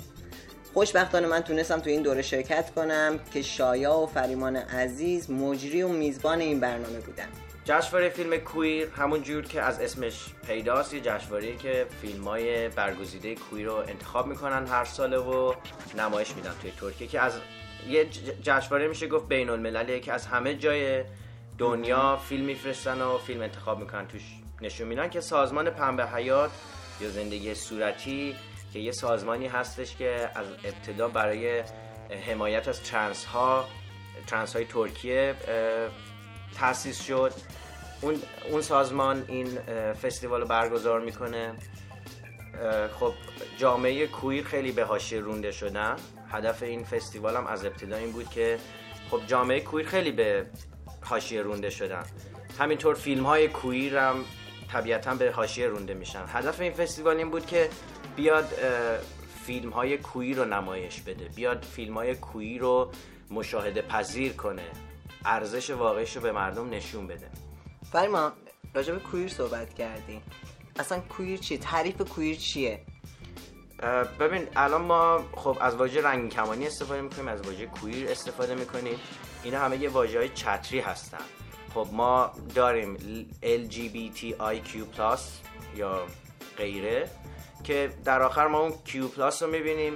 [0.73, 5.87] خوشبختانه من تونستم تو این دوره شرکت کنم که شایا و فریمان عزیز مجری و
[5.87, 7.27] میزبان این برنامه بودن.
[7.65, 13.35] جشنواره فیلم کویر همون جور که از اسمش پیداست یه جشنواره که فیلم های برگزیده
[13.35, 15.53] کویر رو انتخاب می‌کنن هر ساله و
[15.97, 17.33] نمایش میدن توی ترکیه که از
[17.89, 18.05] یه
[18.41, 21.03] جشنواره میشه گفت بین المللیه که از همه جای
[21.57, 24.36] دنیا فیلم میفرستن و فیلم انتخاب می‌کنن توش.
[24.61, 26.51] نشون میدن که سازمان پنبه حیات
[27.01, 28.35] یا زندگی صورتی
[28.73, 31.63] که یه سازمانی هستش که از ابتدا برای
[32.27, 33.67] حمایت از ترنس ها
[34.27, 35.89] ترنس های ترکیه اه،
[36.55, 37.33] تأسیس شد.
[38.01, 39.47] اون, اون سازمان این
[39.93, 41.53] فستیوال رو برگزار می‌کنه.
[42.99, 43.13] خب
[43.57, 45.95] جامعه کویر خیلی به حاشیه رونده شدن.
[46.31, 48.57] هدف این فستیوال هم از ابتدا این بود که
[49.11, 50.45] خب جامعه کویر خیلی به
[51.01, 52.03] حاشیه رونده شدن.
[52.59, 54.25] همینطور فیلم های کویر هم
[54.71, 56.23] طبیعتا به حاشیه رونده میشن.
[56.27, 57.69] هدف این فستیوال این بود که
[58.15, 58.53] بیاد
[59.45, 61.25] فیلم های کویر رو نمایش بده.
[61.25, 62.91] بیاد فیلم های کویر رو
[63.31, 64.71] مشاهده پذیر کنه.
[65.25, 67.29] ارزش واقعیش رو به مردم نشون بده.
[67.91, 68.31] فریمان
[68.73, 70.21] راجع به کویر صحبت کردیم
[70.79, 72.81] اصلا کویر چیه؟ تعریف کویر چیه؟
[74.19, 78.99] ببین الان ما خب از واژه رنگین کمانی استفاده می‌کنیم از واژه کویر استفاده می‌کنیم.
[79.43, 81.17] اینا همه یه واژه های چتری هستن.
[81.77, 82.97] خب ما داریم
[83.43, 84.99] LGBTIQ+
[85.75, 86.05] یا
[86.57, 87.09] غیره
[87.63, 88.95] که در آخر ما اون Q+
[89.41, 89.93] رو می‌بینیم.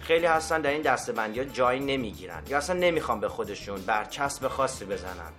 [0.00, 2.42] خیلی هستن در این دستبندی ها جایی نمی‌گیرن.
[2.48, 5.32] یا اصلا نمی‌خوان به خودشون برچسب خاصی بزنن.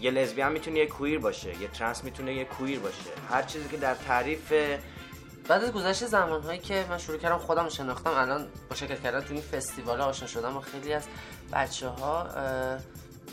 [0.00, 3.10] یه لزبیان می‌تونه یه کویر باشه یه ترنس می‌تونه یه کویر باشه.
[3.30, 4.52] هر چیزی که در تعریف
[5.48, 9.32] بعد از گذشت زمانهایی که من شروع کردم خودم شناختم الان با شرکت کردن تو
[9.32, 11.04] این فستیوال آشنا شدم با خیلی از
[11.52, 12.26] بچه ها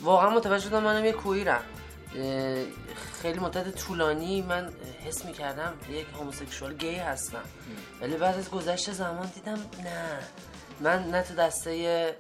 [0.04, 1.62] واقعا متوجه شدم منم یه کویرم.
[3.22, 4.74] خیلی مدت طولانی من
[5.06, 7.44] حس می‌کردم یک هوموسکشوال گی هستم.
[8.02, 10.20] ولی بعد از گذشت زمان دیدم نه.
[10.80, 12.16] من نه تو دسته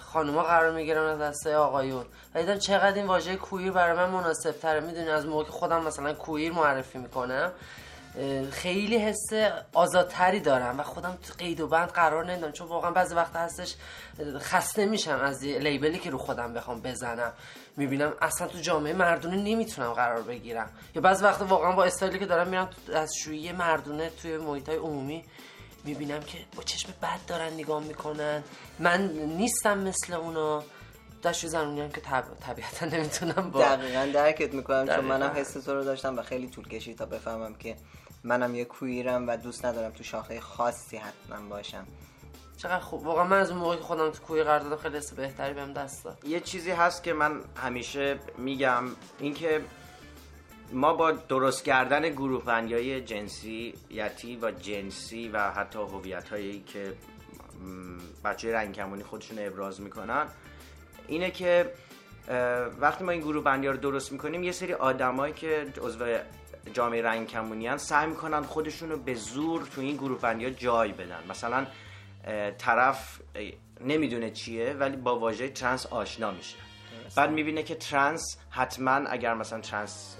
[0.00, 2.04] خانوما قرار می‌گیرم نه دسته آقایون.
[2.34, 6.14] و دیدم چقدر این واژه کویر برای من مناسب تره می‌دونی از موقع خودم مثلا
[6.14, 7.52] کویر معرفی می‌کنم
[8.50, 9.32] خیلی حس
[9.72, 13.74] آزادتری دارم و خودم تو قید و بند قرار نمیدم چون واقعا بعضی وقت هستش
[14.38, 17.32] خسته میشم از لیبلی که رو خودم بخوام بزنم.
[17.76, 20.70] می‌بینم اصلا تو جامعه مردونه نمی‌تونم قرار بگیرم.
[20.94, 24.68] یا بعضی وقت واقعا با استایلی که دارم میرم تو- از شویی مردونه توی محیط
[24.68, 25.24] های عمومی
[25.84, 28.42] می‌بینم که با چشم بد دارن نگاه می‌کنن.
[28.78, 30.62] من نیستم مثل اونا.
[31.24, 32.24] دشوی زنونی هم که طب...
[32.40, 35.40] طبیعتا نمی‌تونم با دقیقا درکت می‌کنم چون منم دقیقاً.
[35.40, 37.76] حس تو رو داشتم و خیلی طول کشید تا بفهمم که
[38.24, 41.86] منم یه کویرم و دوست ندارم تو شاخه خاصی حتما باشم.
[42.56, 43.06] چقدر خوب.
[43.06, 45.72] واقعا من از اون موقعی که خودم تو کوی قرار دادم خیلی حس بهتری بهم
[45.72, 46.24] دست داد.
[46.24, 48.84] یه چیزی هست که من همیشه میگم
[49.18, 49.60] اینکه
[50.72, 56.92] ما با درست کردن گروه بندی جنسیتی و جنسی و حتی هویت هایی که
[58.24, 60.26] بچه رنگ کمونی خودشون ابراز می‌کنن
[61.08, 61.70] اینه که
[62.80, 66.18] وقتی ما این گروه بندی ها رو درست می‌کنیم یه سری آدمایی که عضو
[66.72, 70.50] جامعه رنگین کمونی هستن سعی می‌کنن خودشون رو به زور تو این گروه بندی ها
[70.50, 71.22] جای بدن.
[71.28, 71.66] مثلا
[72.58, 73.20] طرف
[73.80, 76.56] نمی‌دونه چیه ولی با واژه ترنس آشنا میشه.
[77.16, 80.16] بعد می‌بینه که ترنس حتما اگر مثلا ترنس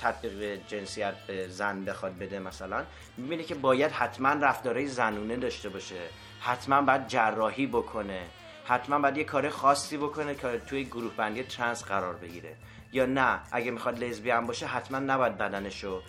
[0.00, 2.84] تطبیق جنسیت به زن بخواد بده مثلا
[3.16, 6.00] می‌بینه که باید حتما رفتارهای زنونه داشته باشه.
[6.40, 8.22] حتما باید جراحی بکنه.
[8.64, 12.56] حتما باید یه کار خاصی بکنه که توی گروه بندی ترنس قرار بگیره.
[12.92, 13.40] یا نه.
[13.52, 16.02] اگه می‌خواد لزبیان باشه حتما نباید بدنشو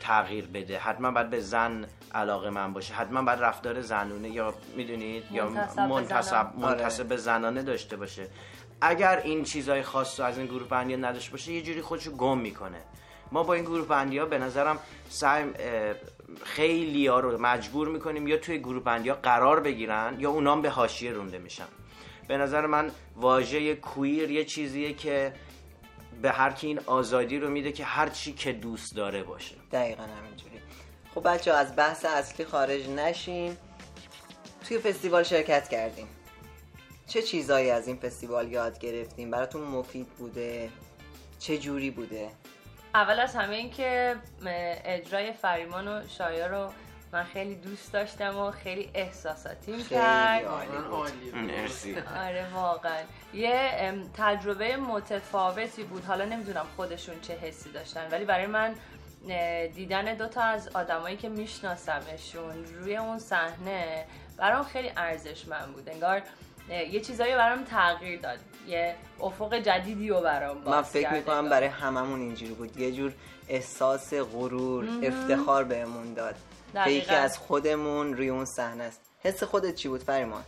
[0.00, 0.78] تغییر بده.
[0.78, 2.94] حتما باید به زن علاقه من باشه.
[2.94, 6.52] حتما باید رفتار زنونه یا می‌دونید یا منتسب زنان.
[6.56, 8.28] منتسب به زنانه داشته باشه.
[8.80, 12.38] اگر این چیزهای خاص رو از این گروه بندی نداشته باشه یه جوری خودشو گم
[12.38, 12.78] می‌کنه.
[13.32, 15.44] ما با این گروه بندی ها به نظرم سعی
[16.44, 20.70] خیلی ها رو مجبور می‌کنیم یا توی گروه بندی ها قرار بگیرن یا اونام به
[20.70, 21.66] حاشیه رونده میشن.
[22.28, 25.32] به نظر من واژه کویر یه چیزیه که
[26.22, 29.54] به هر کی این آزادی رو میده که هر چی که دوست داره باشه.
[29.72, 30.60] دقیقا همینجوری.
[31.14, 33.58] خب بچه از بحث اصلی خارج نشیم
[34.68, 36.08] توی فستیوال شرکت کردیم.
[37.06, 40.70] چه چیزایی از این فستیوال یاد گرفتیم؟ براتون مفید بوده؟
[41.38, 42.30] چه جوری بوده؟
[42.94, 44.16] اول از همه این که
[44.84, 46.72] اجرای فریمان و شایا رو
[47.12, 50.44] من خیلی دوست داشتم و خیلی احساساتیم کرد.
[50.44, 50.92] عالی من بود.
[50.92, 51.34] عالی بود.
[51.34, 51.96] مرسی.
[51.98, 53.02] آره واقعا.
[53.34, 56.04] یه تجربه متفاوتی بود.
[56.04, 58.74] حالا نمی‌دونم خودشون چه حسی داشتن ولی برای من
[59.74, 64.04] دیدن دوتا از آدمایی که میشناسمشون روی اون صحنه
[64.36, 65.88] برام خیلی ارزشمند بود.
[65.88, 66.22] انگار
[66.68, 68.38] یه چیزایی برام تغییر داد.
[68.68, 71.48] یه افق جدیدی رو برام باز من فکر می‌کنم.
[71.48, 72.76] برای هممون اینجوری بود.
[72.76, 73.12] یه جور
[73.48, 76.34] احساس غرور افتخار بهمون داد.
[77.06, 79.00] که از خودمون روی اون صحنه است.
[79.18, 80.44] حس خودت چی بود فریمان؟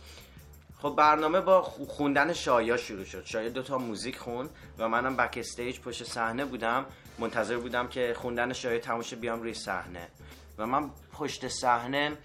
[0.81, 3.25] خب برنامه با خو- خوندن شایا شروع شد.
[3.25, 6.85] شایا دو تا موزیک خون و منم بک استیج پشت صحنه بودم.
[7.19, 10.07] منتظر بودم که خوندن شایا تموم شه بیام روی صحنه.
[10.57, 12.17] و من پشت صحنه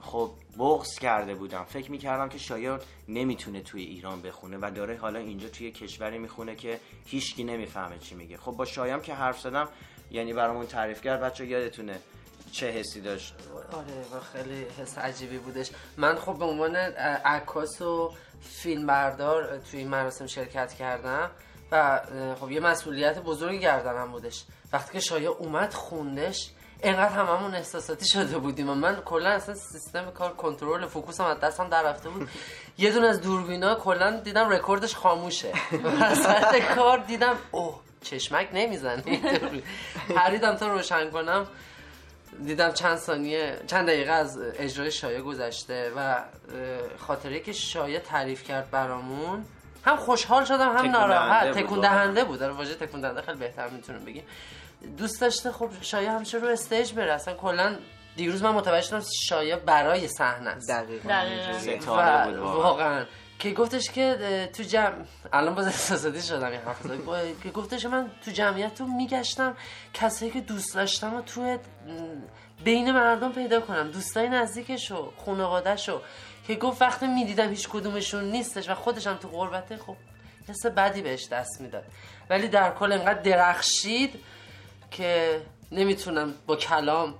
[0.00, 1.64] خب بغض کرده بودم.
[1.64, 6.56] فکر می‌کردم که شایا نمی‌تونه توی ایران بخونه و داره حالا اینجا توی کشوری می‌خونه
[6.56, 8.36] که هیچکی نمی‌فهمه چی میگه.
[8.36, 9.68] خب با شایام که حرف زدم
[10.10, 11.98] یعنی برامون تعریف کرد بچه یادتونه.
[12.52, 13.34] چه حسی داشت؟
[13.72, 15.70] آره و خیلی حس عجیبی بودش.
[15.96, 21.30] من خب به عنوان عکاس و فیلم بردار توی این مراسم شرکت کردم
[21.72, 22.00] و
[22.40, 24.44] خب یه مسئولیت بزرگی گردنم بودش.
[24.72, 26.50] وقتی که شایع اومد خوندش
[26.82, 31.68] انقدر هممون احساساتی شده بودیم و من کلا اصلا سیستم کار کنترل فوکوسم از دستم
[31.68, 32.28] در رفته بود.
[32.78, 35.52] یه دونه از دوربینا کلا دیدم رکوردش خاموشه.
[36.00, 39.02] وسط کار دیدم اوه چشمک نمی‌زنه
[40.16, 41.46] پریدم تا روشن کنم.
[42.44, 46.22] دیدم چند ثانیه چند دقیقه از اجرای شایع گذشته و
[46.98, 49.44] خاطره که شایع تعریف کرد برامون.
[49.84, 51.52] هم خوشحال شدم هم ناراحت.
[51.52, 52.38] تکون دهنده بود.
[52.38, 54.24] داره واژه تکون دهنده خیلی بهتر می‌تونم بگیم.
[54.98, 57.12] دوست داشته خب شایع همیشه رو استیج بره.
[57.12, 57.76] اصلا کلا
[58.16, 60.68] دیروز من متوجه شدم شایع برای صحنه است.
[60.68, 61.08] دقیقا.
[61.08, 62.24] دقیقاً.
[62.24, 63.04] بود و واقعا.
[63.42, 64.94] که گفتش که تو جمع
[65.32, 66.96] الان باز احساساتی شدم این حرف زدم.
[67.04, 69.56] با- که گفتش من تو جمعیت رو میگشتم
[69.94, 71.58] کسایی که دوست داشتم و تو
[72.64, 76.00] بین مردم پیدا کنم دوستای نزدیکشو خانوادهشو
[76.46, 79.96] که گفت وقتی می‌دیدم هیچ کدومشون نیستش و خودشم تو غربته خب
[80.48, 81.84] حس بدی بهش دست می‌داد
[82.30, 84.14] ولی در کل انقدر درخشید
[84.90, 85.40] که
[85.72, 87.14] نمی‌تونم با کلام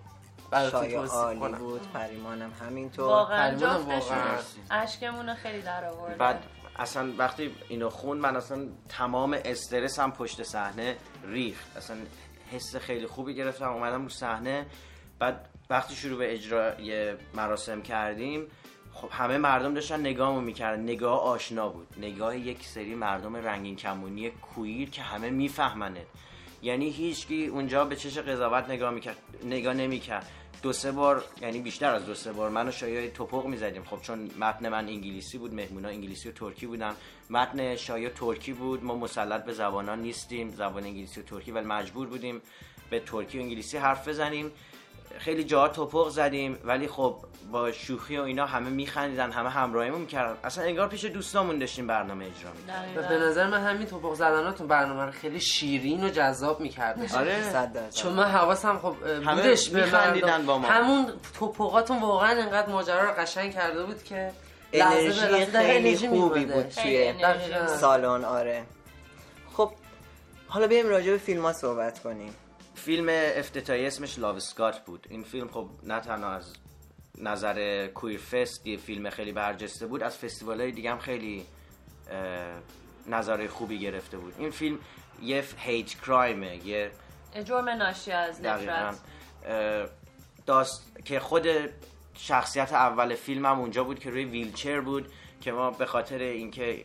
[0.52, 1.58] براتون توصیف کنم.
[1.58, 3.04] بود پریمانم همینطور.
[3.04, 4.38] واقعا جفتشون واقعا.
[4.70, 6.42] اشکمون رو خیلی در آورد بعد
[6.76, 11.76] اصلا وقتی اینو خون من اصلا تمام استرس هم پشت صحنه ریخت.
[11.76, 11.96] اصلا
[12.50, 14.66] حس خیلی خوبی گرفتم اومدم رو صحنه.
[15.18, 18.46] بعد وقتی شروع به اجرای مراسم کردیم
[18.92, 20.82] خب همه مردم داشتن نگاهمو می‌کردن.
[20.82, 21.88] نگاه آشنا بود.
[21.98, 26.06] نگاه یک سری مردم رنگین کمونی کویر که همه میفهمنه.
[26.62, 30.26] یعنی هیچکی اونجا به چش قضاوت نگاه می‌کرد نگاه نمی‌کرد.
[30.62, 33.84] دو سه بار یعنی بیشتر از دو سه بار من و شایع توپق می‌زدیم.
[33.84, 36.94] خب چون متن من انگلیسی بود مهمونا انگلیسی و ترکی بودن.
[37.30, 38.84] متن شایع ترکی بود.
[38.84, 40.50] ما مسلط به زبانان نیستیم.
[40.50, 42.42] زبان انگلیسی و ترکی ولی مجبور بودیم
[42.90, 44.50] به ترکی و انگلیسی حرف بزنیم.
[45.18, 47.16] خیلی جاها توپق زدیم ولی خب
[47.52, 52.24] با شوخی و اینا همه میخندیدن همه همراهیمون می‌کردن اصلا انگار پیش دوستامون داشتیم برنامه
[52.24, 56.60] اجرا می‌کردیم و به نظر من همین توپق زدناتون برنامه رو خیلی شیرین و جذاب
[56.60, 57.36] میکردش آره.
[57.94, 58.94] چون من حواسم خب
[59.24, 60.46] بودش به می‌خندیدن.
[60.46, 60.68] با ما.
[60.68, 64.32] همون توپقاتون واقعا انقدر ماجرا رو قشنگ کرده بود که
[64.72, 66.44] لحظه به انرژی خیلی خوبی.
[66.44, 67.14] بود توی.
[67.66, 68.62] سالن آره
[69.52, 69.72] خب
[70.48, 72.34] حالا بریم راجع به فیلم ها صحبت کنیم
[72.84, 75.06] فیلم افتتاحی اسمش لاو اسکات بود.
[75.10, 76.52] این فیلم خب نه تنها از
[77.18, 81.46] نظر کویر فست یه فیلم خیلی برجسته بود از فستیوال های دیگه هم خیلی
[83.06, 84.34] نظر خوبی گرفته بود.
[84.38, 84.78] این فیلم
[85.22, 86.90] یه هیت کرایمه یه
[87.44, 88.98] جرم ناشی از نفرت.
[90.46, 91.46] داست که خود
[92.14, 96.84] شخصیت اول فیلم هم اونجا بود که روی ویلچر بود که ما به خاطر اینکه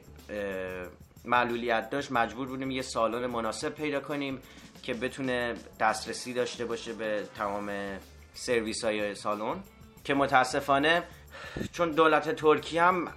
[1.26, 4.42] معلولیت داشت مجبور بودیم یه سالن مناسب پیدا کنیم.
[4.84, 7.72] که بتونه دسترسی داشته باشه به تمام
[8.34, 9.64] سرویس های سالن
[10.04, 11.04] که متاسفانه
[11.72, 13.08] چون دولت ترکیه هم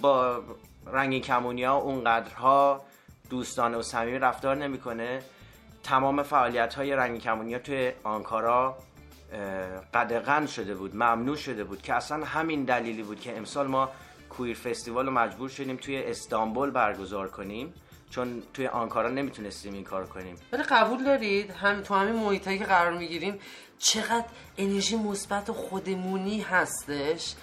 [0.00, 0.42] با
[0.86, 2.84] رنگین کمونی ها اونقدرها
[3.30, 5.22] دوستانه و صمیمی رفتار نمی‌کنه
[5.82, 8.78] تمام فعالیت های رنگین کمونی ها توی آنکارا
[9.94, 13.90] قدغن شده بود ممنوع شده بود که اصلا همین دلیلی بود که امسال ما
[14.30, 17.74] کویر فستیوال رو مجبور شدیم توی استانبول برگزار کنیم.
[18.14, 20.36] چون توی آنکارا نمی‌تونستیم این کار کنیم.
[20.52, 23.38] ولی قبول دارید؟ هم تو همین محیطایی که قرار می‌گیریم
[23.78, 24.24] چقدر
[24.58, 27.34] انرژی مثبت و خودمونی هستش.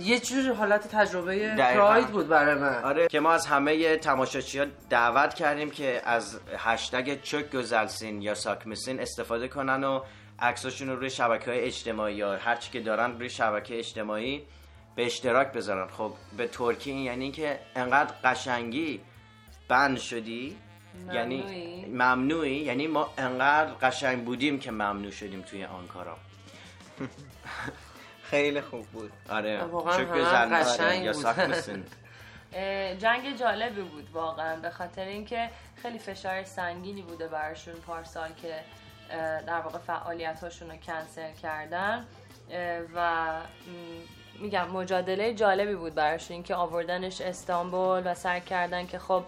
[0.00, 1.54] یه جور حالت تجربه.
[1.56, 2.84] پراید بود برای من.
[2.84, 8.34] آره که ما از همه تماشاچی ها دعوت کردیم که از هشتگ چک گزلسین یا
[8.34, 10.00] ساکمسین استفاده کنن و
[10.38, 14.42] عکساشون رو روی شبکه های اجتماعی یا هرچی که دارن روی شبکه اجتماعی
[14.96, 15.88] به اشتراک بذارن.
[15.88, 19.00] خب به ترکی این یعنی که انقدر قشنگی
[19.70, 20.56] بند شدی؟
[21.12, 26.16] یعنی ممنوعی؟ ممنوعی؟ یعنی ما انقدر قشنگ بودیم که ممنوع شدیم توی آنکارا.
[28.30, 29.12] خیلی خوب بود.
[29.28, 29.58] آره.
[29.58, 31.12] همه گزلسین قشنگ یا
[33.02, 35.50] جنگ جالبی بود واقعا به خاطر اینکه
[35.82, 38.54] خیلی فشار سنگینی بوده براشون پارسال که
[39.46, 42.06] در واقع فعالیت هاشون رو کنسل کردن.
[42.94, 43.28] و
[44.40, 49.24] میگم مجادله جالبی بود براشون که آوردنش استانبول و سعی کردن که خب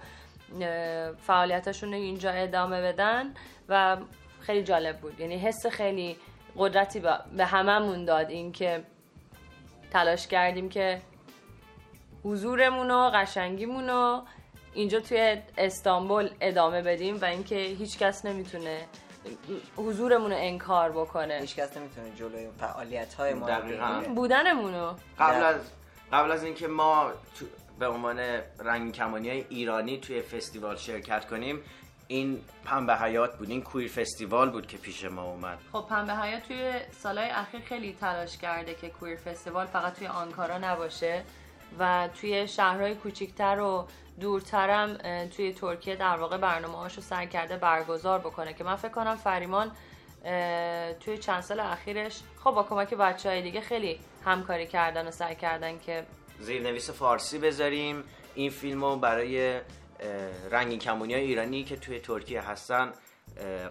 [0.61, 3.35] اه، فعالیتاشون رو اینجا ادامه بدن
[3.69, 3.97] و
[4.41, 5.21] خیلی جالب بود.
[5.21, 6.17] یعنی حس خیلی
[6.57, 8.85] قدرتی به- به هممون داد اینکه
[9.91, 11.01] تلاش کردیم که
[12.25, 14.23] حضورمون و قشنگیمون رو
[14.75, 18.81] اینجا توی استانبول ادامه بدیم و اینکه هیچ کس نمی‌تونه
[19.77, 21.39] حضورمون رو انکار بکنه.
[21.41, 23.47] هیچ کس نمی‌تونه جلوی فعالیت های ما.
[24.15, 25.57] بودنمون رو قبل از
[26.13, 27.11] قبل از اینکه ما
[27.83, 28.19] به عنوان
[28.59, 31.61] رنگین کمانی ایرانی توی فستیوال شرکت کنیم
[32.09, 35.59] این پنبه حیات بود این کویر فستیوال بود که پیش ما اومد.
[35.73, 40.59] خب پنبه حیات توی سالهای اخیر خیلی تلاش کرده که کویر فستیوال فقط توی آنکارا
[40.59, 41.23] نباشه
[41.79, 43.87] و توی شهرهای کوچیکتر و
[44.21, 44.97] دورترم
[45.37, 49.71] توی ترکیه در واقع برنامه هاشو سعی کرده برگزار بکنه که من فکر کنم فریمان
[51.01, 55.35] توی چند سال اخیرش خب با کمک بچه های دیگه خیلی همکاری کردن و سعی
[55.35, 56.05] کردن که
[56.43, 58.05] زیرنویس فارسی بذاریم.
[58.35, 59.63] این فیلم رو برای اه،
[60.51, 62.93] رنگین کمونی های ایرانی که توی ترکیه هستن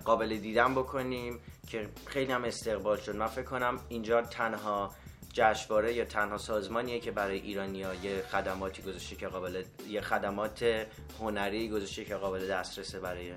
[0.05, 3.15] قابل دیدن بکنیم که خیلی هم استقبال شد.
[3.15, 4.95] من فکر کنم اینجا تنها
[5.33, 10.87] جشنواره یا تنها سازمانیه که برای ایرانیا یه خدماتی گذاشته که قابل یه خدمات
[11.19, 13.33] هنری گذاشته که قابل دسترسه برای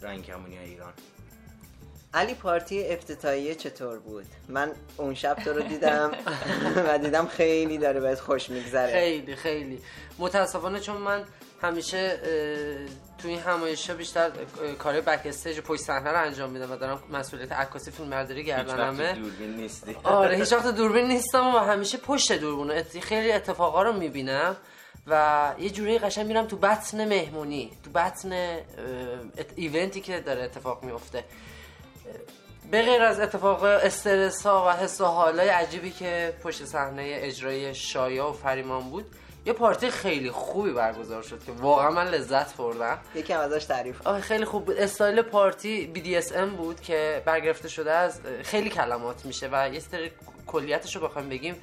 [0.00, 0.92] رنگین کمونی ایران.
[2.14, 6.12] علی پارتی افتتاحیه چطور بود؟ من اون شب تو رو دیدم
[6.76, 8.92] و دیدم خیلی داره بهت خوش میگذره.
[8.92, 9.82] خیلی خیلی.
[10.18, 11.24] متاسفانه چون من
[11.62, 12.18] همیشه
[13.18, 14.30] تو این همایش بیشتر
[14.78, 18.42] کار بک استیج و پشت صحنه رو انجام میدم و دارم مسئولیت عکاسی فیلم برداری
[18.42, 19.96] هیچ وقت گردنمه دوربین نیستی.
[20.04, 24.56] آره هیچ وقت دوربین نیستم و همیشه پشت دوربین خیلی اتفاقا رو می‌بینم
[25.06, 28.58] و یه جوری قشنگ میرم تو بطن مهمونی تو بطن
[29.56, 31.24] ایونتی که داره اتفاق میفته
[32.70, 37.74] به غیر از اتفاق استرس ها و حس و حالای عجیبی که پشت صحنه اجرای
[37.74, 39.06] شایا و فریمان بود
[39.46, 42.98] یه پارتی خیلی خوبی برگزار شد که واقعا من لذت بردم.
[43.14, 44.06] یکم ازش تعریف.
[44.06, 44.76] آه خیلی خوب بود.
[44.76, 50.10] استایل پارتی BDSM بود که برگرفته شده از خیلی کلمات میشه و یه سری
[50.46, 51.56] کلیتش رو بخوایم بگیم.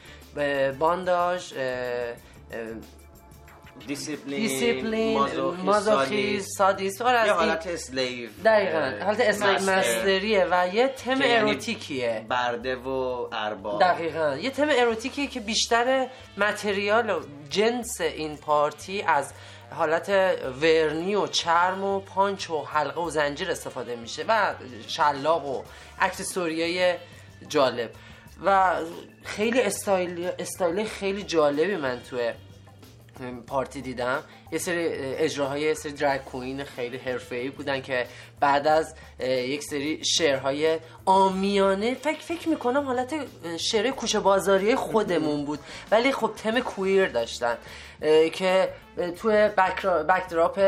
[2.51, 2.81] اه،
[3.87, 9.05] discipline discipline مازوخیسم، مازوخیسم سادیست آره از یه حالت slave دقیقا.
[9.05, 9.79] حالت master.
[9.79, 12.25] master یه و یه تم یعنی اروتیکیه.
[12.29, 12.89] برده و
[13.31, 13.81] ارباب.
[13.81, 14.37] دقیقا.
[14.37, 16.07] یه تم اروتیکیه که بیشتر
[16.37, 19.33] material و جنس این پارتی از
[19.71, 20.09] حالت
[20.61, 24.53] ورنی و چرم و پانچ و حلقه و زنجیر استفاده میشه و
[24.87, 25.63] شلاق و
[25.99, 26.95] اکسسوریای
[27.49, 27.89] جالب.
[28.45, 28.75] و
[29.23, 32.33] خیلی استایل استایل خیلی جالبی من توی
[33.47, 34.23] پارتی دیدم.
[34.51, 38.07] یه سری اجراهای یه سری drag queen خیلی حرفه‌ای بودن که
[38.39, 43.13] بعد از یک سری شعرهای عامیانه فکر فکر می‌کنم حالت
[43.57, 45.59] شعر کوچه بازاری خودمون بود.
[45.91, 47.57] ولی خب تم queer داشتن
[48.33, 48.69] که
[49.21, 49.49] توی
[50.07, 50.59] بکدراپ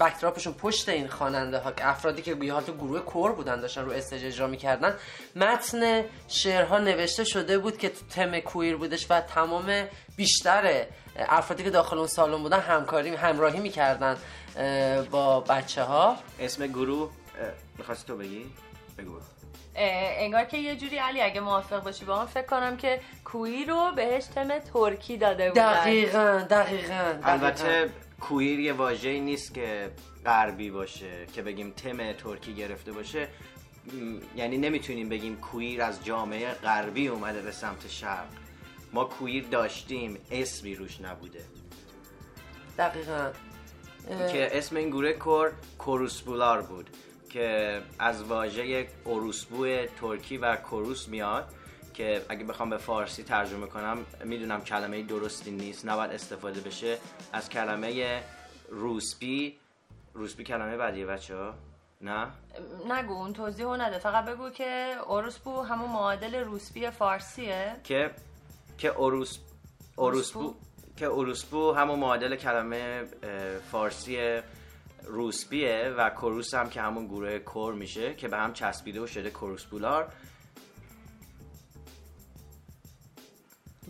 [0.00, 3.92] بکدراپشون پشت این خواننده ها که افرادی که به حالت گروه کور بودن داشتن رو
[3.92, 4.94] استیج اجرا می‌کردن
[5.36, 9.84] متن شعرها نوشته شده بود که تو تم کویر بودش و تمام
[10.16, 10.86] بیشتر
[11.16, 14.16] افرادی که داخل اون سالن بودن همکاری همراهی می‌کردن
[15.10, 17.10] با بچه ها اسم گروه
[17.78, 18.46] می‌خواستی تو بگی؟
[18.98, 19.18] بگو.
[19.76, 23.92] انگار که یه جوری علی اگه موافق باشی با من فکر کنم که کوی رو
[23.96, 25.72] بهش تم ترکی داده بودن.
[25.72, 27.14] دقیقا دقیقا.
[27.22, 27.90] البته
[28.20, 29.90] کویر یه واژه‌ای نیست که
[30.24, 33.28] غربی باشه که بگیم تم ترکی گرفته باشه.
[33.86, 38.26] م، یعنی نمی‌تونیم بگیم کویر از جامعه غربی اومده به سمت شرق.
[38.94, 41.44] ما کویر داشتیم اسمی روش نبوده.
[42.78, 43.32] دقیقا.
[44.10, 46.90] اه، که اسم این گروه کور کوروسبولار بود
[47.30, 49.66] که از واژه اوروسبو
[50.00, 51.48] ترکی و کوروس میاد
[51.94, 56.98] که اگه بخوام به فارسی ترجمه کنم می‌دونم کلمه درستی نیست نباید استفاده بشه.
[57.32, 58.22] از کلمه
[58.68, 59.58] روسپی
[60.14, 61.54] روسپی کلمه بدیه بچه ها؟
[62.00, 62.26] نه؟
[62.88, 63.98] نگو اون توضیح نده.
[63.98, 67.76] فقط بگو که اوروسپو همون معادل روسپی فارسیه.
[67.84, 68.10] که
[68.78, 69.38] که اوروس
[69.96, 70.54] اوروسبو اوروسبو؟
[70.96, 73.04] که اوروسبو همون معادل کلمه
[73.72, 74.40] فارسی
[75.04, 79.30] روسبیه و کروس هم که همون گروه کور میشه که به هم چسبیده و شده
[79.30, 80.12] کروسپولار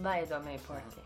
[0.05, 1.01] و ادامه پارتی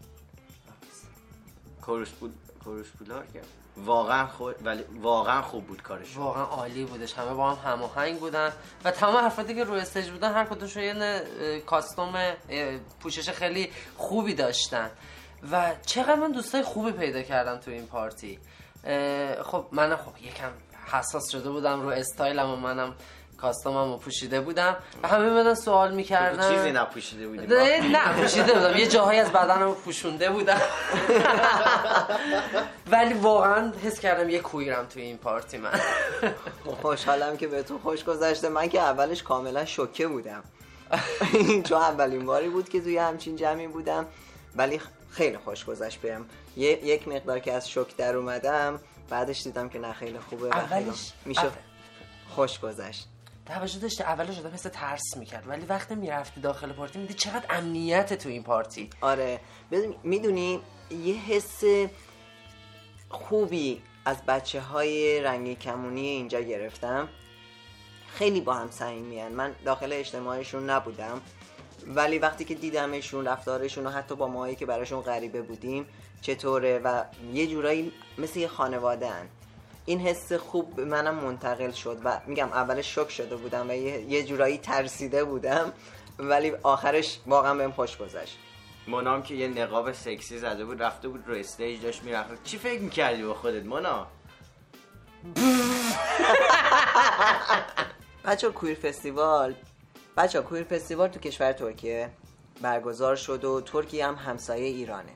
[1.82, 2.30] کروسپول
[2.64, 3.40] کروسپولار که
[3.84, 6.16] واقعا خود ولی واقعا خوب بود کارش.
[6.16, 7.14] واقعا عالی بودش.
[7.14, 8.52] همه با هم هماهنگ بودن.
[8.84, 11.22] و تمام افرادی که روی استیج بودن هر کدومشون یه
[11.66, 12.32] کاستوم
[13.00, 14.90] پوشش خیلی خوبی داشتن.
[15.52, 18.38] و چقدر من دوستای خوبی پیدا کردم تو این پارتی.
[19.44, 20.50] خب من خب یکم
[20.92, 22.94] حساس شده بودم رو استایلم و منم
[23.40, 24.76] کاستومم رو پوشیده بودم.
[25.02, 26.54] و همه بدن سوال می‌کردن.
[26.54, 28.76] چیزی نپوشیده بودیم نه نه پوشیده بودم.
[28.76, 30.60] یه جاهایی از بدنم پوشونده بودم.
[32.92, 35.80] ولی واقعا حس کردم یه کویرم توی این پارتی من.
[36.82, 38.48] خوشحالم که به تو خوش گذشته.
[38.48, 40.42] من که اولش کاملا شوکه بودم.
[41.68, 44.06] چون اولین باری بود که توی همچین جمعی بودم.
[44.56, 44.80] ولی
[45.10, 46.26] خیلی خوش گذشت بهم.
[46.56, 48.80] یک مقدار که از شوک در اومدم
[49.10, 51.42] بعدش دیدم که نه خیلی خوبه اولش- میشه
[52.34, 53.08] خوش گذشت.
[53.48, 55.48] توجه داشته اولش آدم حس ترس می‌کرد.
[55.48, 58.90] ولی وقتی می‌رفتی داخل پارتی میدی چقدر امنیت تو این پارتی.
[59.00, 59.40] آره.
[60.02, 61.64] می‌دونی یه حس
[63.08, 67.08] خوبی از بچه های رنگی کمونی اینجا گرفتم.
[68.08, 71.20] خیلی با هم صمیمیان من داخل اجتماعشون نبودم.
[71.86, 75.86] ولی وقتی که دیدمشون رفتارشون و حتی با ماهایی که براشون غریبه بودیم
[76.20, 79.08] چطوره؟ و یه جورایی مثل یه خانواده
[79.88, 84.24] این حس خوب به منم منتقل شد و میگم اولش شک شده بودم و یه,
[84.24, 85.72] جورایی ترسیده بودم
[86.18, 88.38] ولی آخرش واقعا بهم خوش گذشت.
[88.86, 92.44] منام که یه نقاب سکسی زده بود رفته بود رو استیج داشت می‌رفت.
[92.44, 94.06] چی فکر می‌کردی با خودت مونا؟
[98.24, 99.54] بچه کویر فستیوال.
[100.16, 102.10] بچه کویر فستیوال تو کشور ترکیه
[102.62, 105.12] برگزار شد و ترکیه هم همسایه ایرانه.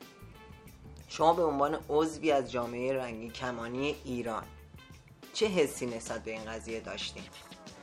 [1.08, 4.44] شما به عنوان عضوی از جامعه رنگی کمانی ایران.
[5.32, 7.24] چه حسی نسبت به این قضیه داشتیم؟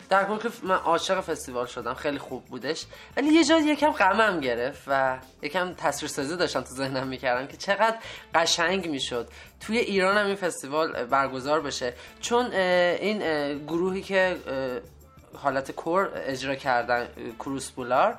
[0.10, 2.86] در کل که من عاشق فستیوال شدم خیلی خوب بودش.
[3.18, 7.98] ولی یه جا یکم غمم گرفت و یکم تصویرسازی داشتم تو ذهنم می‌کردم که چقدر
[8.36, 9.30] قشنگ می‌شد.
[9.60, 11.94] توی ایران هم این فستیوال برگزار بشه.
[12.22, 13.20] چون این
[13.66, 14.38] گروهی که
[15.34, 17.08] حالت کور اجرا کردن
[17.40, 18.18] کروس بولار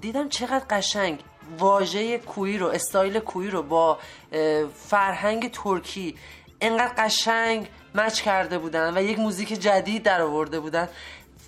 [0.00, 1.20] دیدم چقدر قشنگ.
[1.58, 3.98] واژه queer رو استایل queer رو با
[4.74, 6.16] فرهنگ ترکی
[6.60, 10.88] انقدر قشنگ match کرده بودن و یک موزیک جدید در آورده بودن.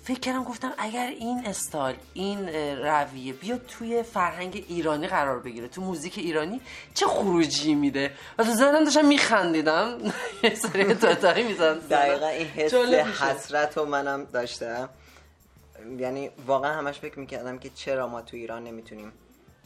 [0.03, 2.49] فکر کردم گفتم اگر این استایل این
[2.79, 6.61] رویه بیاد توی فرهنگ ایرانی قرار بگیره تو موزیک ایرانی
[6.93, 9.97] چه خروجی میده؟ و تو ذهنم داشتم میخندیدم.
[10.43, 14.89] یه سری تاتاری میزن دقیقا این حس حسرت رو منم داشتم.
[15.99, 19.11] یعنی واقعا همش فکر می‌کردم که چرا ما تو ایران نمی‌تونیم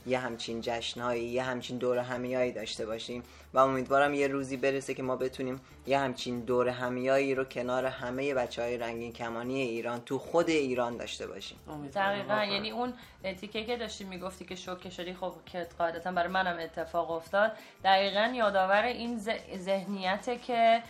[0.05, 3.23] یه همچین جشنهایی یه همچین دور همیایی داشته باشیم
[3.53, 8.33] و امیدوارم یه روزی برسه که ما بتونیم یه همچین دور همیایی رو کنار همه
[8.33, 11.57] بچه های رنگین کمانی ایران تو خود ایران داشته باشیم.
[11.95, 12.43] دقیقا.
[12.43, 12.93] یعنی اون
[13.41, 17.51] تیکه که داشتی می‌گفتی که شوکه شدی خب که قاعدتا برای منم اتفاق افتاد.
[17.83, 19.19] دقیقا یادآور این
[19.57, 20.83] ذهنیته که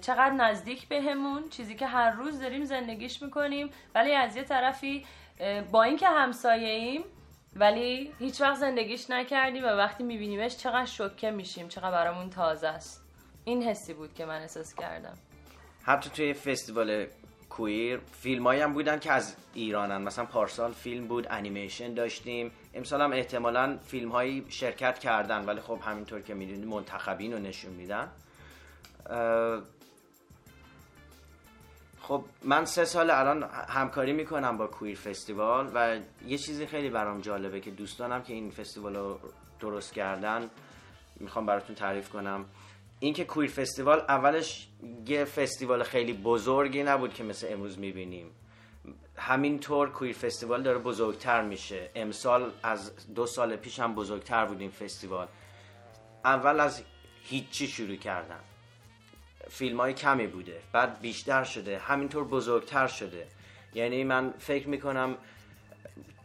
[0.00, 3.70] چقدر نزدیک بهمون چیزی که هر روز داریم زندگیش می‌کنیم.
[3.94, 5.06] ولی از یه طرفی
[5.72, 7.04] با اینکه همسایه ایم
[7.56, 13.04] ولی هیچ وقت زندگیش نکردیم و وقتی میبینیمش چقدر شوکه میشیم چقدر برامون تازه است.
[13.44, 15.14] این حسی بود که من احساس کردم.
[15.82, 17.06] حتی توی فستیوال
[17.50, 20.02] کویر فیلم هم بودن که از ایرانن.
[20.02, 22.50] مثلا پارسال فیلم بود انیمیشن داشتیم.
[22.74, 25.44] امسال هم احتمالا فیلم هایی شرکت کردن.
[25.44, 28.08] ولی خب همینطور که می‌دونی منتخبین رو نشون میدن.
[32.08, 37.20] خب من سه سال الان همکاری می‌کنم با کویر فستیوال و یه چیزی خیلی برام
[37.20, 39.18] جالبه که دوستانم که این فستیوال رو
[39.60, 40.50] درست کردن
[41.20, 42.44] می‌خوام براتون تعریف کنم.
[43.00, 44.68] اینکه کویر فستیوال اولش
[45.06, 48.30] یه فستیوال خیلی بزرگی نبود که مثل امروز می‌بینیم.
[49.16, 51.90] همینطور کویر فستیوال داره بزرگتر میشه.
[51.94, 55.28] امسال از دو سال پیش هم بزرگتر بود این فستیوال.
[56.24, 56.82] اول از
[57.22, 58.40] هیچی شروع کردم
[59.50, 60.60] فیلم های کمی بوده.
[60.72, 61.78] بعد بیشتر شده.
[61.78, 63.26] همینطور بزرگتر شده.
[63.74, 65.16] یعنی من فکر می‌کنم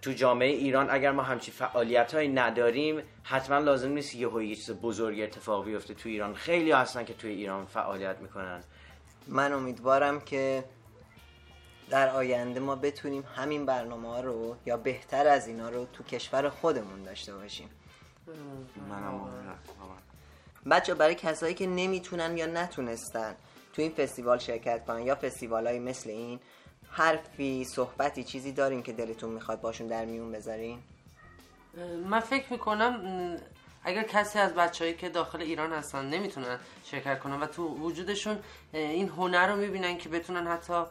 [0.01, 4.71] تو جامعه ایران اگر ما همچی فعالیت های نداریم حتما لازم نیست یه یه چیز
[4.71, 6.33] بزرگ اتفاق بیفته تو ایران.
[6.33, 8.63] خیلی هستن که توی ایران فعالیت می‌کنن.
[9.27, 10.63] من امیدوارم که
[11.89, 16.49] در آینده ما بتونیم همین برنامه ها رو یا بهتر از اینا رو تو کشور
[16.49, 17.69] خودمون داشته باشیم.
[18.89, 19.29] منم
[20.71, 23.35] بچه برای کسایی که نمی‌تونن یا نتونستن
[23.73, 26.39] تو این فستیوال شرکت کنن یا فستیوال های مثل این
[26.91, 30.79] حرفی صحبتی چیزی دارین که دلتون می‌خواد باشون در میون بذارین؟
[32.05, 33.37] من فکر می‌کنم
[33.83, 38.39] اگر کسی از بچههایی که داخل ایران هستن نمی‌تونن شرکت کنن و تو وجودشون
[38.73, 40.83] این هنر رو می‌بینن که بتونن حتی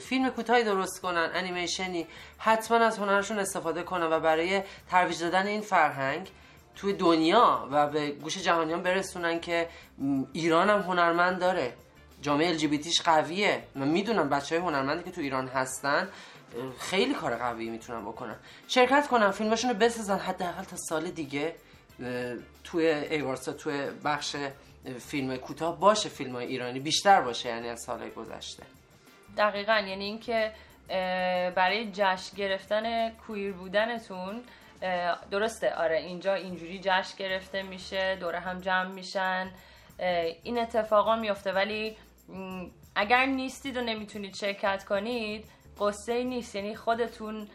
[0.00, 2.06] فیلم کوتاهی درست کنن انیمیشنی
[2.38, 6.30] حتما از هنرشون استفاده کنن و برای ترویج دادن این فرهنگ
[6.76, 9.68] توی دنیا و به گوش جهانیان برسونن که
[10.32, 11.72] ایران هم هنرمند داره.
[12.22, 13.62] جامعه LGBTش قویه.
[13.74, 16.08] من می‌دونم بچه های هنرمندی که تو ایران هستن
[16.78, 18.36] خیلی کار قوی می‌تونن بکنن.
[18.68, 21.54] شرکت کنن فیلماشون رو بسازن حداقل تا سال دیگه
[22.64, 24.36] توی ایوارسا توی بخش
[24.98, 26.80] فیلم کوتاه باشه فیلم های ایرانی.
[26.80, 28.62] بیشتر باشه یعنی از سالهای گذشته.
[29.36, 30.52] دقیقا یعنی اینکه
[31.56, 34.42] برای جشن گرفتن کویر بودنتون
[35.30, 35.74] درسته.
[35.74, 39.50] آره اینجا اینجوری جشن گرفته میشه دوره هم جمع میشن.
[40.42, 41.52] این اتفاقا میفته.
[41.52, 41.96] ولی
[42.96, 45.44] اگر نیستید و نمی‌تونید شرکت کنید
[45.80, 46.54] قصه نیست.
[46.54, 47.48] یعنی خودتون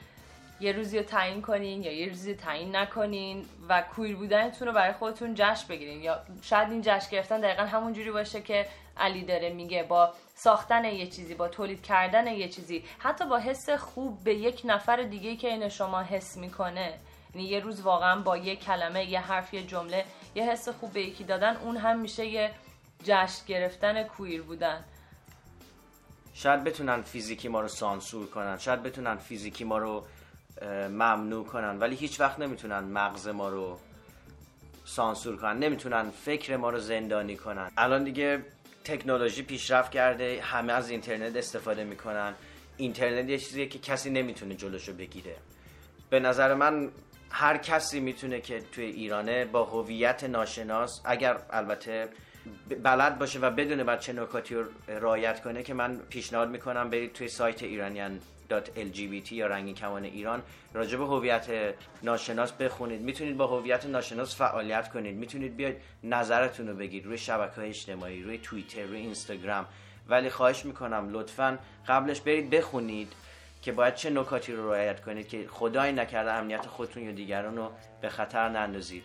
[0.62, 4.74] یه روزی رو تعیین کنین یا یه روزی رو تعیین نکنین و کویر بودنتون رو
[4.74, 6.04] برای خودتون جشن بگیرین.
[6.04, 8.66] یا شاید این جشن گرفتن دقیقا همون جوری باشه که
[8.98, 12.84] علی داره میگه با ساختن یه چیزی با تولید کردن یه چیزی.
[13.00, 16.94] حتی با حس خوب به یک نفر دیگه که این شما حس می‌کنه.
[17.36, 20.06] یعنی یه روز واقعا با یه کلمه یه حرف یه جمله
[20.36, 22.52] یه حس خوب به یکی دادن اون هم میشه یه
[23.04, 24.84] جشن گرفتن کویر بودن.
[26.34, 30.06] شاید بتونن فیزیکی ما رو سانسور کنن شاید بتونن فیزیکی ما رو
[30.90, 33.80] ممنوع کنن ولی هیچ وقت نمی‌تونن مغز ما رو
[34.86, 37.72] سانسور کنن نمی‌تونن فکر ما رو زندانی کنن.
[37.78, 38.44] الان دیگه
[38.84, 42.34] تکنولوژی پیشرفت کرده همه از اینترنت استفاده می‌کنن.
[42.78, 45.36] اینترنت یه چیزیه که کسی نمی‌تونه جلوشو بگیره.
[46.10, 46.92] به نظر من
[47.30, 52.10] هر کسی می‌تونه که توی ایرانه با هویت ناشناس اگر البته
[52.84, 57.14] بلد باشه و بدونه بعد چه نکاتی رو رایت کنه که من پیشنهاد می‌کنم برید
[57.14, 58.20] توی سایت ایرانیان
[58.76, 61.48] LGBT یا رنگین کمان ایران راجع به هویت
[62.04, 63.02] ناشناس بخونید.
[63.02, 65.16] می‌تونید با هویت ناشناس فعالیت کنید.
[65.16, 69.66] می‌تونید بیاید نظرتون رو بگید روی شبکه های اجتماعی روی توییتر روی اینستاگرام.
[70.10, 73.14] ولی خواهش می‌کنم لطفا قبلش برید بخونید.
[73.62, 77.72] که باید چه نکاتی رو رعایت کنید که خدای نکرده امنیت خودتون یا دیگران رو
[78.02, 79.04] به خطر نندازید.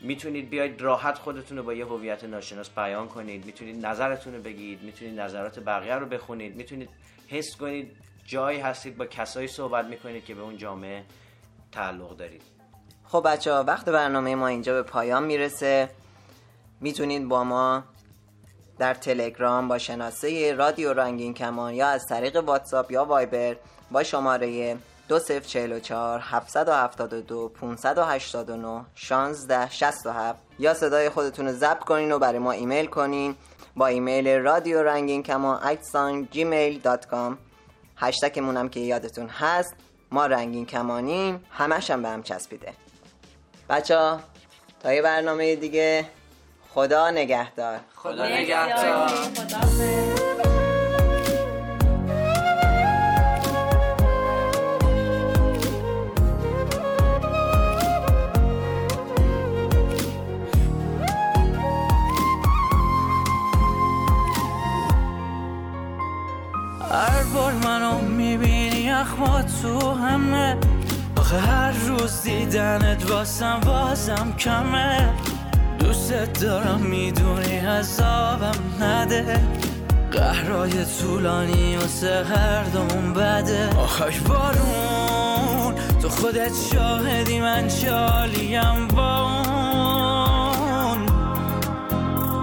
[0.00, 3.46] می‌تونید بیاید راحت خودتون رو با یه هویت ناشناس بیان کنید.
[3.46, 4.82] می‌تونید نظرتون رو بگید.
[4.82, 6.56] می‌تونید نظرات بقیه رو بخونید.
[6.56, 6.88] می‌تونید
[7.28, 11.04] حس کنید جایی هستید با کسایی صحبت می‌کنید که به اون جامعه
[11.72, 12.42] تعلق دارید.
[13.04, 15.90] خب بچه ها وقت برنامه ما اینجا به پایان می‌رسه.
[16.80, 17.84] می‌تونید با ما
[18.78, 23.56] در تلگرام با شناسه رادیو رنگین کمان یا از طریق واتساپ یا وایبر
[23.90, 24.76] با شماره
[25.08, 32.86] 2044 772 589 16 67 یا صدای خودتون رو ضبط کنین و برای ما ایمیل
[32.86, 33.34] کنین
[33.76, 37.38] با ایمیل رادیو رنگین کمان at sign Gmail dot com.
[37.96, 39.74] هشتکمون هم که یادتون هست
[40.10, 42.72] ما رنگین کمانیم همش هم به هم چسبیده.
[43.68, 44.20] بچه ها
[44.82, 46.06] تا یه برنامه دیگه
[46.74, 47.80] خدا نگهدار.
[47.94, 50.15] خدا نگهدار.
[73.16, 75.14] واسم بازم کمه.
[75.78, 79.40] دوست دارم می‌دونی عذابم نده.
[80.12, 83.76] قهرای طولانی واسه هر دوم بده.
[83.78, 91.08] آخش بارون تو خودت شاهدی من چالیم با اون.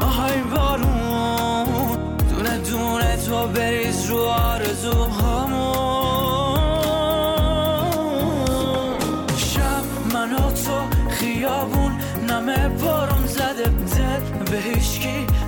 [0.01, 1.97] آهای بارون
[2.29, 4.17] دونه دونه تو بریز رو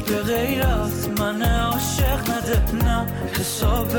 [0.06, 3.08] به به غیرت من عاشق نده نه
[3.40, 3.94] حساب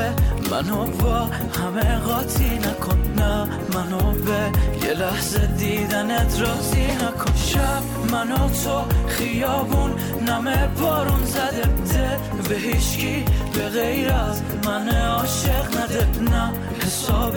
[0.50, 1.18] منو با
[1.60, 4.50] همه قاطی نکن نه منو به
[4.86, 9.90] یه لحظه دیدنت راضی نکن شب منو تو خیابون
[10.28, 16.52] نمه بارون زده دل به هیچکی به غیر از من عاشق نده نه
[16.86, 17.36] حساب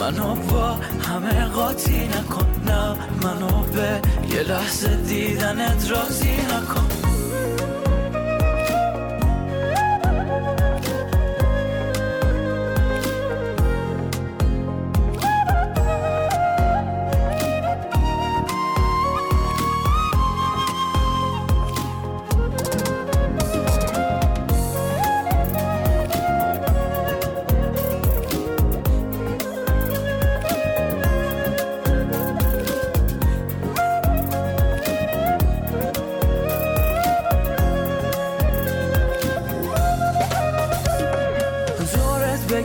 [0.00, 4.00] منو با همه قاطی نکن نه منو به
[4.34, 6.99] یه لحظه دیدنت راضی نکن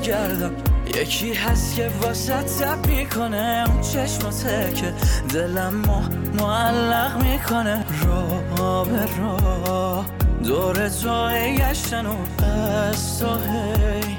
[0.05, 0.51] بگردم
[0.95, 4.93] یکی هست که واسه تب می‌کنه اون چشماته که
[5.33, 6.03] دلم ما
[6.39, 7.85] معلق می‌کنه.
[8.03, 10.05] را به را
[10.43, 14.17] دور تو گشتن و از تو هی.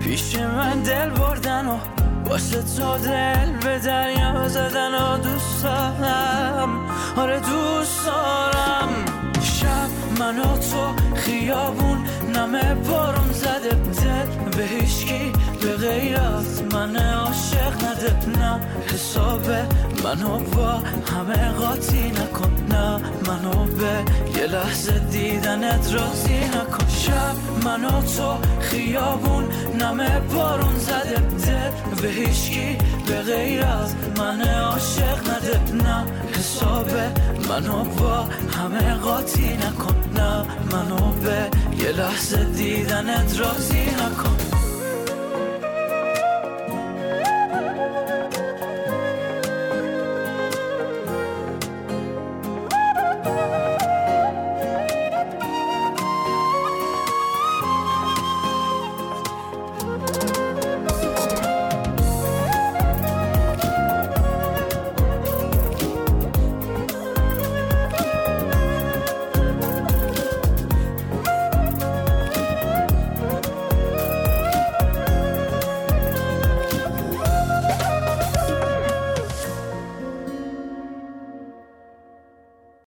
[0.00, 1.78] پیش من دل بردن و
[2.26, 6.68] واسه تو دل به دریا زدن و دوست دارم
[7.16, 8.88] آره دوست دارم.
[9.42, 11.98] شب من و تو خیابون
[12.38, 13.68] نمه بارون زده.
[13.68, 18.40] دل به هیچکی به غیر از من عاشق نده.
[18.40, 18.60] نه
[18.92, 19.46] حساب
[20.04, 20.72] منو با
[21.12, 22.52] همه قاطی نکن.
[22.70, 24.04] نه منو به
[24.38, 26.88] یه لحظه دیدنت راضی نکن.
[26.88, 29.44] شب منو تو خیابون
[29.80, 31.20] نمه بارون زده.
[31.46, 35.60] دل به هیچکی به غیر از من عاشق نده.
[35.84, 36.04] نه
[36.38, 36.90] حساب
[37.48, 41.50] منو با همه قاطی نکن نه منو به
[41.84, 44.47] یه لحظه دیدنت راضی نکن.